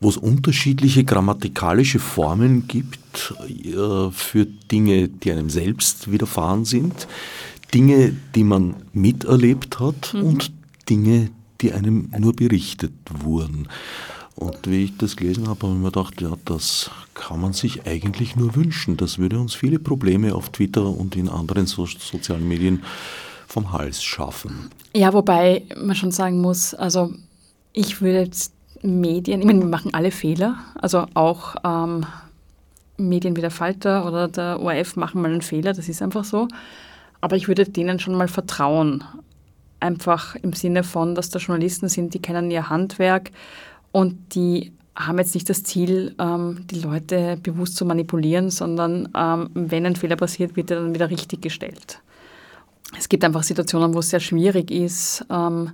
[0.00, 7.06] wo es unterschiedliche grammatikalische Formen gibt äh, für Dinge, die einem selbst widerfahren sind,
[7.74, 10.22] Dinge, die man miterlebt hat mhm.
[10.22, 10.52] und
[10.88, 11.30] Dinge,
[11.60, 13.68] die einem nur berichtet wurden.
[14.34, 17.86] Und wie ich das gelesen habe, habe ich mir gedacht, ja, das kann man sich
[17.86, 18.96] eigentlich nur wünschen.
[18.96, 22.82] Das würde uns viele Probleme auf Twitter und in anderen so sozialen Medien
[23.48, 24.70] vom Hals schaffen.
[24.94, 27.12] Ja, wobei man schon sagen muss, also
[27.72, 32.04] ich würde jetzt Medien, ich meine, wir machen alle Fehler, also auch ähm,
[32.98, 36.46] Medien wie der Falter oder der ORF machen mal einen Fehler, das ist einfach so.
[37.20, 39.02] Aber ich würde denen schon mal vertrauen.
[39.80, 43.30] Einfach im Sinne von, dass da Journalisten sind, die kennen ihr Handwerk
[43.92, 49.50] und die haben jetzt nicht das Ziel, ähm, die Leute bewusst zu manipulieren, sondern ähm,
[49.54, 52.00] wenn ein Fehler passiert, wird er dann wieder richtig gestellt.
[52.96, 55.72] Es gibt einfach Situationen, wo es sehr schwierig ist, ähm,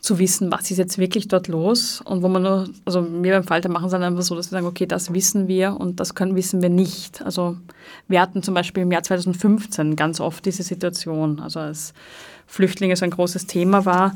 [0.00, 3.44] zu wissen, was ist jetzt wirklich dort los und wo man nur, also wir beim
[3.44, 6.14] Falter machen es dann einfach so, dass wir sagen, okay, das wissen wir und das
[6.14, 7.20] können, wissen wir nicht.
[7.22, 7.56] Also
[8.06, 11.94] wir hatten zum Beispiel im Jahr 2015 ganz oft diese Situation, also als
[12.46, 14.14] Flüchtlinge so ein großes Thema war,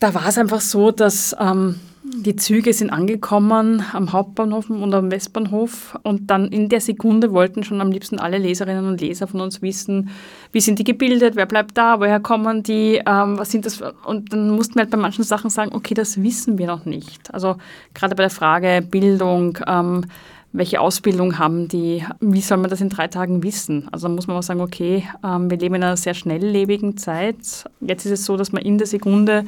[0.00, 5.10] da war es einfach so, dass ähm, die Züge sind angekommen am Hauptbahnhof und am
[5.10, 9.40] Westbahnhof und dann in der Sekunde wollten schon am liebsten alle Leserinnen und Leser von
[9.40, 10.10] uns wissen,
[10.52, 14.34] wie sind die gebildet, wer bleibt da, woher kommen die, ähm, was sind das und
[14.34, 17.32] dann mussten wir halt bei manchen Sachen sagen, okay, das wissen wir noch nicht.
[17.32, 17.56] Also
[17.94, 20.04] gerade bei der Frage Bildung, ähm,
[20.52, 23.88] welche Ausbildung haben die, wie soll man das in drei Tagen wissen?
[23.92, 27.64] Also da muss man auch sagen, okay, ähm, wir leben in einer sehr schnelllebigen Zeit.
[27.80, 29.46] Jetzt ist es so, dass man in der Sekunde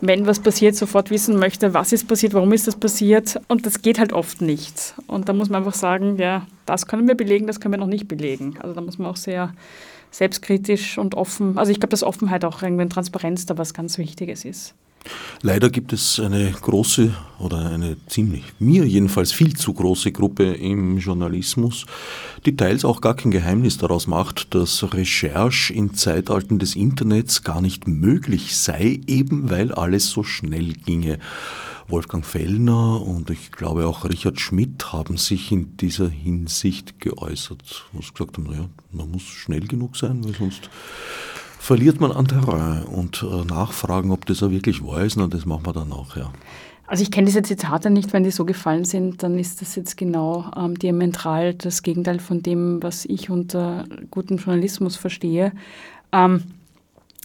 [0.00, 3.40] wenn was passiert, sofort wissen möchte, was ist passiert, warum ist das passiert.
[3.48, 4.94] Und das geht halt oft nicht.
[5.06, 7.86] Und da muss man einfach sagen, ja, das können wir belegen, das können wir noch
[7.86, 8.56] nicht belegen.
[8.60, 9.54] Also da muss man auch sehr
[10.10, 14.44] selbstkritisch und offen, also ich glaube, dass Offenheit auch irgendwie Transparenz da was ganz Wichtiges
[14.44, 14.74] ist.
[15.42, 20.98] Leider gibt es eine große oder eine ziemlich, mir jedenfalls viel zu große Gruppe im
[20.98, 21.84] Journalismus,
[22.46, 27.60] die teils auch gar kein Geheimnis daraus macht, dass Recherche in Zeitalten des Internets gar
[27.60, 31.18] nicht möglich sei, eben weil alles so schnell ginge.
[31.88, 37.84] Wolfgang Fellner und ich glaube auch Richard Schmidt haben sich in dieser Hinsicht geäußert.
[37.92, 40.70] Was gesagt haben, naja, man muss schnell genug sein, weil sonst
[41.64, 45.46] verliert man an Terrain und äh, nachfragen, ob das auch wirklich wahr ist, na, das
[45.46, 46.30] machen wir dann auch, ja.
[46.86, 49.96] Also ich kenne diese Zitate nicht, wenn die so gefallen sind, dann ist das jetzt
[49.96, 55.52] genau ähm, diametral das Gegenteil von dem, was ich unter gutem Journalismus verstehe.
[56.12, 56.42] Ähm,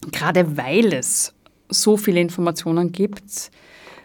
[0.09, 1.33] gerade weil es
[1.67, 3.51] so viele Informationen gibt,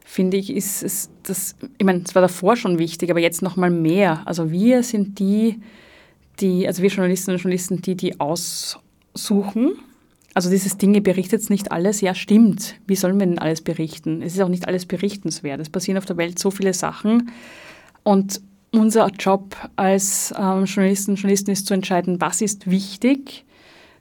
[0.05, 3.55] finde ich, ist es das, ich meine, es war davor schon wichtig, aber jetzt noch
[3.55, 4.27] mal mehr.
[4.27, 5.61] Also wir sind die,
[6.41, 9.77] die, also wir Journalistinnen und Journalisten, die die aussuchen
[10.35, 12.75] also dieses Dinge berichtet nicht alles, ja stimmt.
[12.87, 14.21] Wie sollen wir denn alles berichten?
[14.21, 15.61] Es ist auch nicht alles berichtenswert.
[15.61, 17.31] Es passieren auf der Welt so viele Sachen.
[18.03, 18.41] Und
[18.73, 23.45] unser Job als ähm, Journalisten und Journalisten ist zu entscheiden, was ist wichtig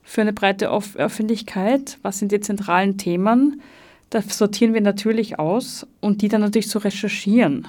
[0.02, 3.62] für eine breite Öffentlichkeit, was sind die zentralen Themen.
[4.10, 7.68] Da sortieren wir natürlich aus und die dann natürlich zu recherchieren.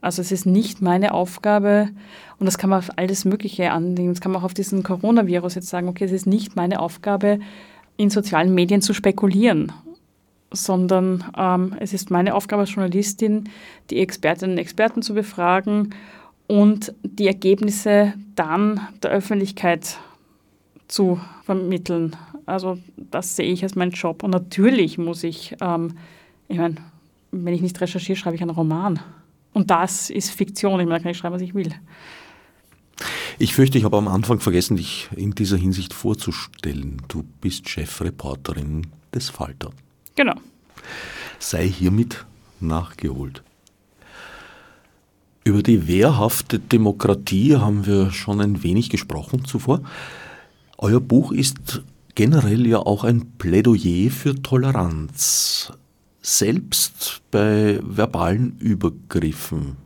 [0.00, 1.90] Also es ist nicht meine Aufgabe,
[2.38, 5.56] und das kann man auf alles Mögliche anlegen, das kann man auch auf diesen Coronavirus
[5.56, 7.38] jetzt sagen, okay, es ist nicht meine Aufgabe,
[7.96, 9.72] in sozialen Medien zu spekulieren,
[10.52, 13.50] sondern ähm, es ist meine Aufgabe als Journalistin,
[13.90, 15.94] die Expertinnen und Experten zu befragen
[16.46, 19.98] und die Ergebnisse dann der Öffentlichkeit
[20.88, 22.16] zu vermitteln.
[22.46, 24.22] Also das sehe ich als meinen Job.
[24.22, 25.96] Und natürlich muss ich, ähm,
[26.48, 26.76] ich meine,
[27.30, 28.98] wenn ich nicht recherchiere, schreibe ich einen Roman.
[29.52, 30.80] Und das ist Fiktion.
[30.80, 31.72] Ich meine, da kann ich schreiben, was ich will.
[33.38, 37.00] Ich fürchte, ich habe am Anfang vergessen, dich in dieser Hinsicht vorzustellen.
[37.08, 39.70] Du bist Chefreporterin des Falter.
[40.14, 40.34] Genau.
[41.38, 42.26] Sei hiermit
[42.60, 43.42] nachgeholt.
[45.42, 49.80] Über die wehrhafte Demokratie haben wir schon ein wenig gesprochen zuvor.
[50.76, 51.82] Euer Buch ist
[52.14, 55.72] generell ja auch ein Plädoyer für Toleranz
[56.22, 59.76] selbst bei verbalen Übergriffen?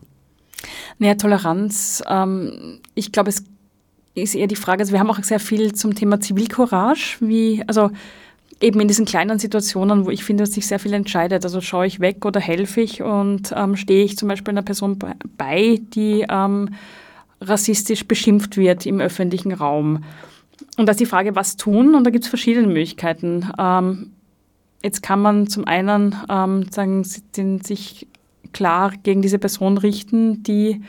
[0.98, 3.44] Naja, Toleranz, ähm, ich glaube, es
[4.14, 7.90] ist eher die Frage, also wir haben auch sehr viel zum Thema Zivilcourage, wie, also
[8.60, 11.44] eben in diesen kleinen Situationen, wo ich finde, dass sich sehr viel entscheidet.
[11.44, 14.98] Also schaue ich weg oder helfe ich und ähm, stehe ich zum Beispiel einer Person
[15.36, 16.70] bei, die ähm,
[17.40, 20.04] rassistisch beschimpft wird im öffentlichen Raum.
[20.76, 21.94] Und da ist die Frage, was tun?
[21.94, 23.50] Und da gibt es verschiedene Möglichkeiten.
[23.58, 24.12] Ähm,
[24.84, 27.06] Jetzt kann man zum einen ähm, sagen,
[27.38, 28.06] den, sich
[28.52, 30.82] klar gegen diese Person richten, die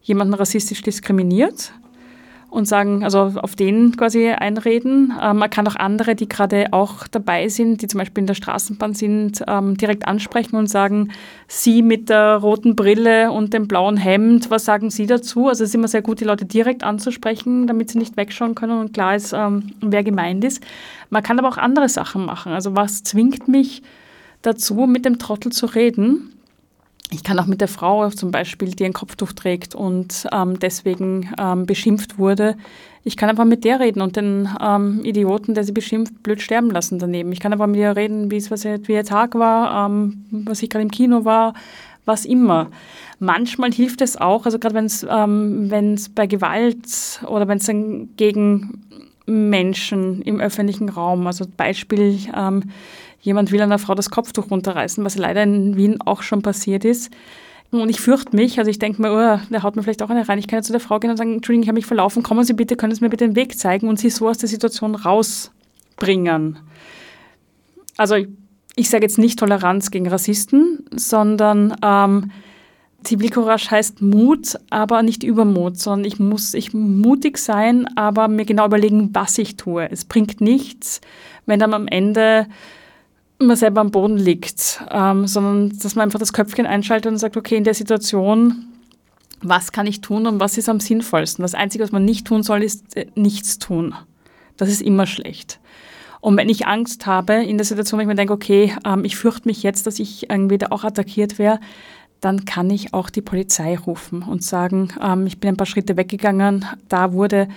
[0.00, 1.74] jemanden rassistisch diskriminiert
[2.52, 5.12] und sagen, also auf den quasi einreden.
[5.20, 8.34] Ähm, man kann auch andere, die gerade auch dabei sind, die zum Beispiel in der
[8.34, 11.12] Straßenbahn sind, ähm, direkt ansprechen und sagen,
[11.48, 15.48] Sie mit der roten Brille und dem blauen Hemd, was sagen Sie dazu?
[15.48, 18.78] Also es ist immer sehr gut, die Leute direkt anzusprechen, damit sie nicht wegschauen können
[18.78, 20.62] und klar ist, ähm, wer gemeint ist.
[21.08, 22.52] Man kann aber auch andere Sachen machen.
[22.52, 23.82] Also was zwingt mich
[24.42, 26.34] dazu, mit dem Trottel zu reden?
[27.12, 31.30] Ich kann auch mit der Frau zum Beispiel, die ein Kopftuch trägt und ähm, deswegen
[31.38, 32.56] ähm, beschimpft wurde,
[33.04, 36.70] ich kann einfach mit der reden und den ähm, Idioten, der sie beschimpft, blöd sterben
[36.70, 37.32] lassen daneben.
[37.32, 40.84] Ich kann einfach mit ihr reden, wie es ihr Tag war, ähm, was ich gerade
[40.84, 41.54] im Kino war,
[42.04, 42.68] was immer.
[43.18, 45.70] Manchmal hilft es auch, also gerade wenn es ähm,
[46.14, 47.66] bei Gewalt oder wenn es
[48.16, 48.84] gegen
[49.26, 52.64] Menschen im öffentlichen Raum, also Beispiel, ähm,
[53.22, 57.10] jemand will einer Frau das Kopftuch runterreißen, was leider in Wien auch schon passiert ist.
[57.70, 60.28] Und ich fürchte mich, also ich denke mir, oh, der haut mir vielleicht auch eine
[60.28, 60.38] rein.
[60.38, 62.44] Ich kann ja zu der Frau gehen und sagen, Entschuldigung, ich habe mich verlaufen, kommen
[62.44, 64.94] Sie bitte, können Sie mir bitte den Weg zeigen und sie so aus der Situation
[64.94, 66.58] rausbringen.
[67.96, 68.16] Also
[68.76, 72.30] ich sage jetzt nicht Toleranz gegen Rassisten, sondern ähm,
[73.04, 78.66] Zivilcourage heißt Mut, aber nicht Übermut, sondern ich muss ich mutig sein, aber mir genau
[78.66, 79.90] überlegen, was ich tue.
[79.90, 81.00] Es bringt nichts,
[81.46, 82.46] wenn dann am Ende
[83.46, 87.36] man selber am Boden liegt, ähm, sondern dass man einfach das Köpfchen einschaltet und sagt,
[87.36, 88.66] okay, in der Situation,
[89.40, 91.42] was kann ich tun und was ist am sinnvollsten?
[91.42, 93.94] Das Einzige, was man nicht tun soll, ist äh, nichts tun.
[94.56, 95.60] Das ist immer schlecht.
[96.20, 99.16] Und wenn ich Angst habe in der Situation, wenn ich mir denke, okay, ähm, ich
[99.16, 101.58] fürchte mich jetzt, dass ich irgendwie da auch attackiert wäre,
[102.20, 105.96] dann kann ich auch die Polizei rufen und sagen, ähm, ich bin ein paar Schritte
[105.96, 107.48] weggegangen, da wurde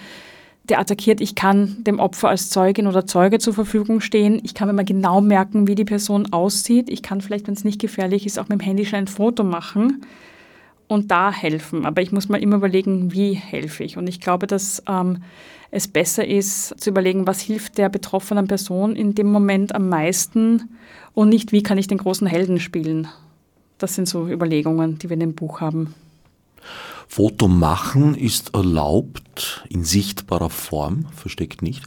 [0.69, 4.39] der attackiert, ich kann dem Opfer als Zeugin oder Zeuge zur Verfügung stehen.
[4.43, 6.89] Ich kann mir mal genau merken, wie die Person aussieht.
[6.89, 9.43] Ich kann vielleicht, wenn es nicht gefährlich ist, auch mit dem Handy schnell ein Foto
[9.43, 10.01] machen
[10.87, 11.85] und da helfen.
[11.85, 13.97] Aber ich muss mal immer überlegen, wie helfe ich.
[13.97, 15.23] Und ich glaube, dass ähm,
[15.71, 20.69] es besser ist, zu überlegen, was hilft der betroffenen Person in dem Moment am meisten
[21.13, 23.07] und nicht, wie kann ich den großen Helden spielen.
[23.77, 25.93] Das sind so Überlegungen, die wir in dem Buch haben.
[27.07, 31.83] Foto machen ist erlaubt in sichtbarer Form, versteckt nicht.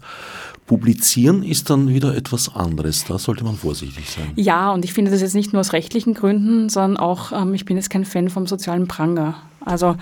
[0.66, 3.04] Publizieren ist dann wieder etwas anderes.
[3.04, 4.32] Da sollte man vorsichtig sein.
[4.36, 7.64] Ja, und ich finde das jetzt nicht nur aus rechtlichen Gründen, sondern auch, ähm, ich
[7.64, 9.36] bin jetzt kein Fan vom sozialen Pranger.
[9.64, 9.96] Also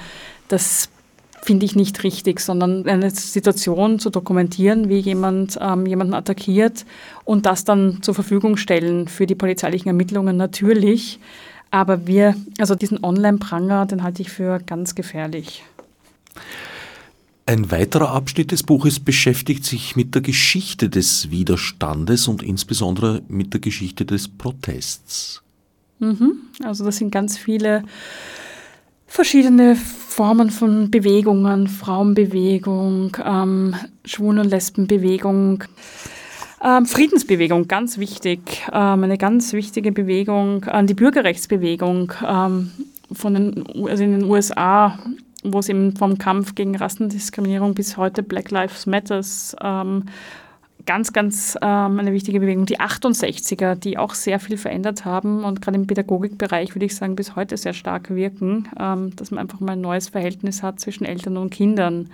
[0.49, 0.89] das
[1.47, 6.85] finde ich nicht richtig, sondern eine Situation zu dokumentieren, wie jemand ähm, jemanden attackiert
[7.25, 11.21] und das dann zur Verfügung stellen für die polizeilichen Ermittlungen natürlich.
[11.71, 15.65] Aber wir, also diesen Online-Pranger, den halte ich für ganz gefährlich.
[17.49, 23.53] Ein weiterer Abschnitt des Buches beschäftigt sich mit der Geschichte des Widerstandes und insbesondere mit
[23.53, 25.43] der Geschichte des Protests.
[26.01, 26.39] Mhm.
[26.65, 27.85] Also das sind ganz viele
[29.07, 35.65] verschiedene Formen von Bewegungen, Frauenbewegung, ähm, Schwulen- und Lesbenbewegung.
[36.63, 42.71] Ähm, Friedensbewegung, ganz wichtig, ähm, eine ganz wichtige Bewegung, äh, die Bürgerrechtsbewegung ähm,
[43.13, 44.99] von den, also in den USA
[45.53, 50.05] wo es eben vom Kampf gegen Rassendiskriminierung bis heute Black Lives Matters ähm,
[50.87, 52.67] ganz, ganz ähm, eine wichtige Bewegung.
[52.67, 57.17] Die 68er, die auch sehr viel verändert haben und gerade im Pädagogikbereich, würde ich sagen,
[57.17, 61.05] bis heute sehr stark wirken, ähm, dass man einfach mal ein neues Verhältnis hat zwischen
[61.05, 62.11] Eltern und Kindern.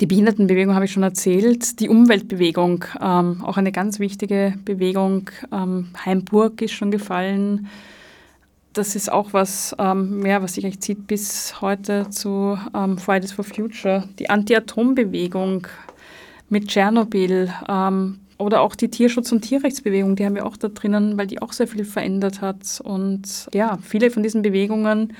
[0.00, 1.80] Die Behindertenbewegung habe ich schon erzählt.
[1.80, 5.30] Die Umweltbewegung, ähm, auch eine ganz wichtige Bewegung.
[5.52, 7.68] Ähm, Heimburg ist schon gefallen
[8.78, 13.32] das ist auch was, ähm, ja, was sich eigentlich zieht bis heute zu ähm, Fridays
[13.32, 14.04] for Future.
[14.18, 15.66] Die Anti-Atom-Bewegung
[16.48, 21.18] mit Tschernobyl ähm, oder auch die Tierschutz- und Tierrechtsbewegung, die haben wir auch da drinnen,
[21.18, 22.80] weil die auch sehr viel verändert hat.
[22.82, 25.14] Und ja, viele von diesen Bewegungen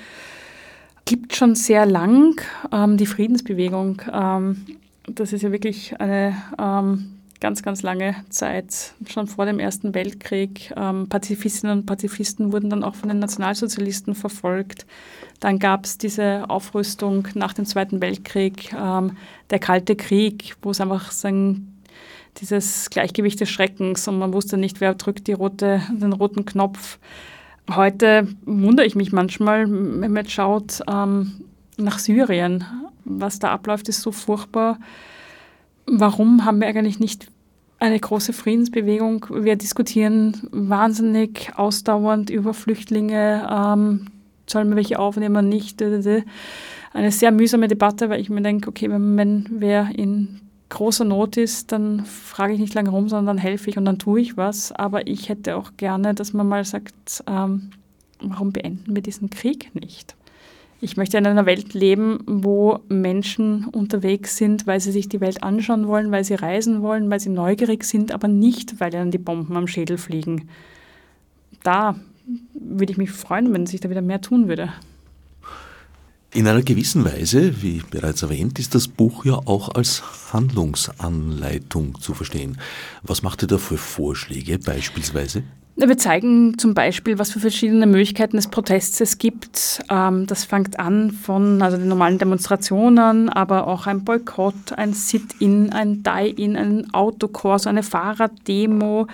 [1.09, 2.39] gibt schon sehr lang.
[2.71, 4.67] Ähm, die Friedensbewegung, ähm,
[5.07, 10.71] das ist ja wirklich eine ähm, ganz, ganz lange Zeit, schon vor dem Ersten Weltkrieg.
[10.77, 14.85] Ähm, Pazifistinnen und Pazifisten wurden dann auch von den Nationalsozialisten verfolgt.
[15.41, 19.17] Dann gab es diese Aufrüstung nach dem Zweiten Weltkrieg, ähm,
[19.49, 21.75] der Kalte Krieg, wo es einfach sagen,
[22.37, 26.99] dieses Gleichgewicht des Schreckens und man wusste nicht, wer drückt rote, den roten Knopf.
[27.71, 31.45] Heute wundere ich mich manchmal, wenn man schaut ähm,
[31.77, 32.65] nach Syrien.
[33.05, 34.79] Was da abläuft, ist so furchtbar
[35.91, 37.29] warum haben wir eigentlich nicht
[37.79, 39.27] eine große Friedensbewegung?
[39.31, 43.49] Wir diskutieren wahnsinnig ausdauernd über Flüchtlinge.
[43.51, 44.07] Ähm,
[44.47, 45.83] sollen wir welche aufnehmen, nicht?
[45.83, 51.37] Eine sehr mühsame Debatte, weil ich mir denke, okay, wenn, wenn wer in großer Not
[51.37, 54.37] ist, dann frage ich nicht lange rum, sondern dann helfe ich und dann tue ich
[54.37, 54.73] was.
[54.73, 57.71] Aber ich hätte auch gerne, dass man mal sagt, ähm,
[58.21, 60.17] warum beenden wir diesen Krieg nicht?
[60.81, 65.43] Ich möchte in einer Welt leben, wo Menschen unterwegs sind, weil sie sich die Welt
[65.43, 69.19] anschauen wollen, weil sie reisen wollen, weil sie neugierig sind, aber nicht, weil ihnen die
[69.19, 70.49] Bomben am Schädel fliegen.
[71.65, 71.97] Da
[72.55, 74.73] würde ich mich freuen, wenn sich da wieder mehr tun würde.
[76.35, 82.13] In einer gewissen Weise, wie bereits erwähnt, ist das Buch ja auch als Handlungsanleitung zu
[82.13, 82.59] verstehen.
[83.03, 85.43] Was macht ihr da für Vorschläge beispielsweise?
[85.77, 89.81] Wir zeigen zum Beispiel, was für verschiedene Möglichkeiten des Protests es gibt.
[89.89, 95.73] Ähm, das fängt an von also den normalen Demonstrationen, aber auch ein Boykott, ein Sit-in,
[95.73, 99.07] ein Die-in, ein Autokurs, eine Fahrraddemo,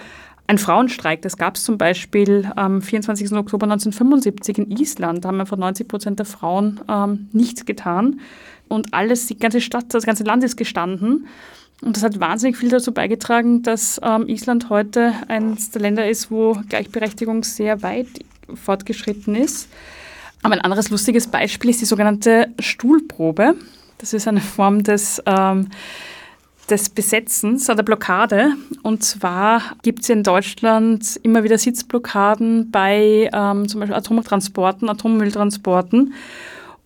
[0.47, 1.23] ein Frauenstreik.
[1.23, 3.33] Das gab es zum Beispiel am 24.
[3.33, 5.25] Oktober 1975 in Island.
[5.25, 8.21] Da haben einfach 90 Prozent der Frauen ähm, nichts getan.
[8.69, 11.27] Und alles, die ganze Stadt, das ganze Land ist gestanden.
[11.83, 16.31] Und das hat wahnsinnig viel dazu beigetragen, dass ähm, Island heute eines der Länder ist,
[16.31, 18.09] wo Gleichberechtigung sehr weit
[18.55, 19.69] fortgeschritten ist.
[20.43, 23.55] Aber ein anderes lustiges Beispiel ist die sogenannte Stuhlprobe.
[23.99, 25.69] Das ist eine Form des, ähm,
[26.71, 28.53] des Besetzens oder Blockade.
[28.83, 36.15] Und zwar gibt es in Deutschland immer wieder Sitzblockaden bei ähm, zum Beispiel Atomtransporten, Atommülltransporten.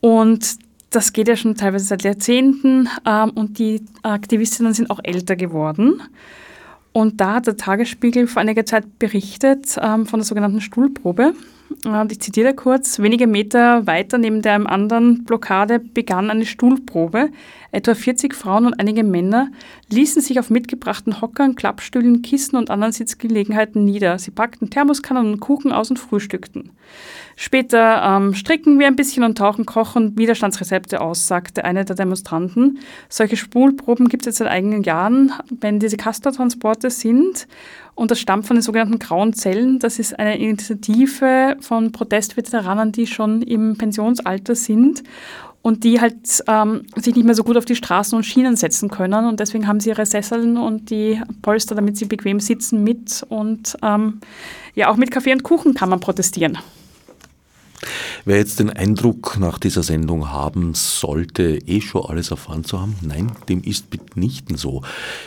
[0.00, 0.56] Und
[0.90, 6.02] das geht ja schon teilweise seit Jahrzehnten ähm, und die Aktivistinnen sind auch älter geworden.
[6.92, 11.34] Und da hat der Tagesspiegel vor einiger Zeit berichtet ähm, von der sogenannten Stuhlprobe.
[11.84, 17.28] Und ich zitiere kurz, wenige Meter weiter neben der anderen Blockade begann eine Stuhlprobe.
[17.70, 19.48] Etwa 40 Frauen und einige Männer
[19.90, 24.18] ließen sich auf mitgebrachten Hockern, Klappstühlen, Kissen und anderen Sitzgelegenheiten nieder.
[24.18, 26.70] Sie packten Thermoskannen und Kuchen aus und frühstückten.
[27.36, 32.78] Später ähm, stricken wir ein bisschen und tauchen Kochen Widerstandsrezepte aus, sagte eine der Demonstranten.
[33.08, 37.46] Solche Spulproben gibt es jetzt seit einigen Jahren, wenn diese Castortransporte sind.
[37.94, 39.78] Und das stammt von den sogenannten Grauen Zellen.
[39.78, 45.02] Das ist eine Initiative von Protestveteranen, die schon im Pensionsalter sind
[45.68, 48.88] und die halt ähm, sich nicht mehr so gut auf die Straßen und Schienen setzen
[48.88, 49.26] können.
[49.26, 53.24] Und deswegen haben sie ihre Sesseln und die Polster, damit sie bequem sitzen, mit.
[53.28, 54.20] Und ähm,
[54.74, 56.58] ja, auch mit Kaffee und Kuchen kann man protestieren.
[58.24, 62.96] Wer jetzt den Eindruck nach dieser Sendung haben sollte, eh schon alles erfahren zu haben,
[63.02, 64.82] nein, dem ist mitnichten so.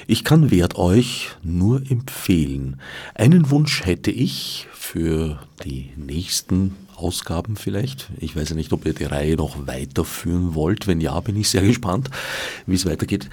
[0.07, 2.79] Ich kann Wert euch nur empfehlen.
[3.15, 8.09] Einen Wunsch hätte ich für die nächsten Ausgaben vielleicht.
[8.17, 10.87] Ich weiß ja nicht, ob ihr die Reihe noch weiterführen wollt.
[10.87, 12.09] Wenn ja, bin ich sehr gespannt,
[12.65, 13.29] wie es weitergeht.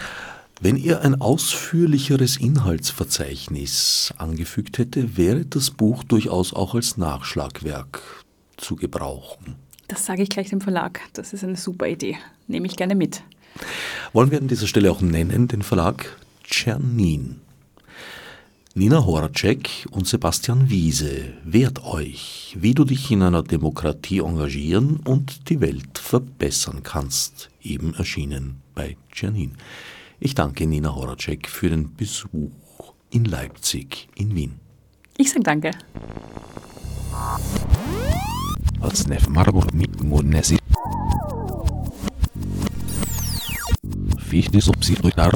[0.60, 8.02] Wenn ihr ein ausführlicheres Inhaltsverzeichnis angefügt hätte, wäre das Buch durchaus auch als Nachschlagwerk
[8.56, 9.54] zu gebrauchen.
[9.86, 11.00] Das sage ich gleich dem Verlag.
[11.12, 12.16] Das ist eine super Idee.
[12.48, 13.22] Nehme ich gerne mit.
[14.12, 17.40] Wollen wir an dieser Stelle auch nennen, den Verlag Czernin.
[18.78, 25.50] Nina Horacek und Sebastian Wiese, wehrt euch, wie du dich in einer Demokratie engagieren und
[25.50, 27.50] die Welt verbessern kannst.
[27.60, 29.56] Eben erschienen bei Czernin.
[30.20, 32.52] Ich danke Nina Horacek für den Besuch
[33.10, 34.60] in Leipzig, in Wien.
[35.16, 35.72] Ich sage danke.
[44.20, 45.32] Fichte subsidiar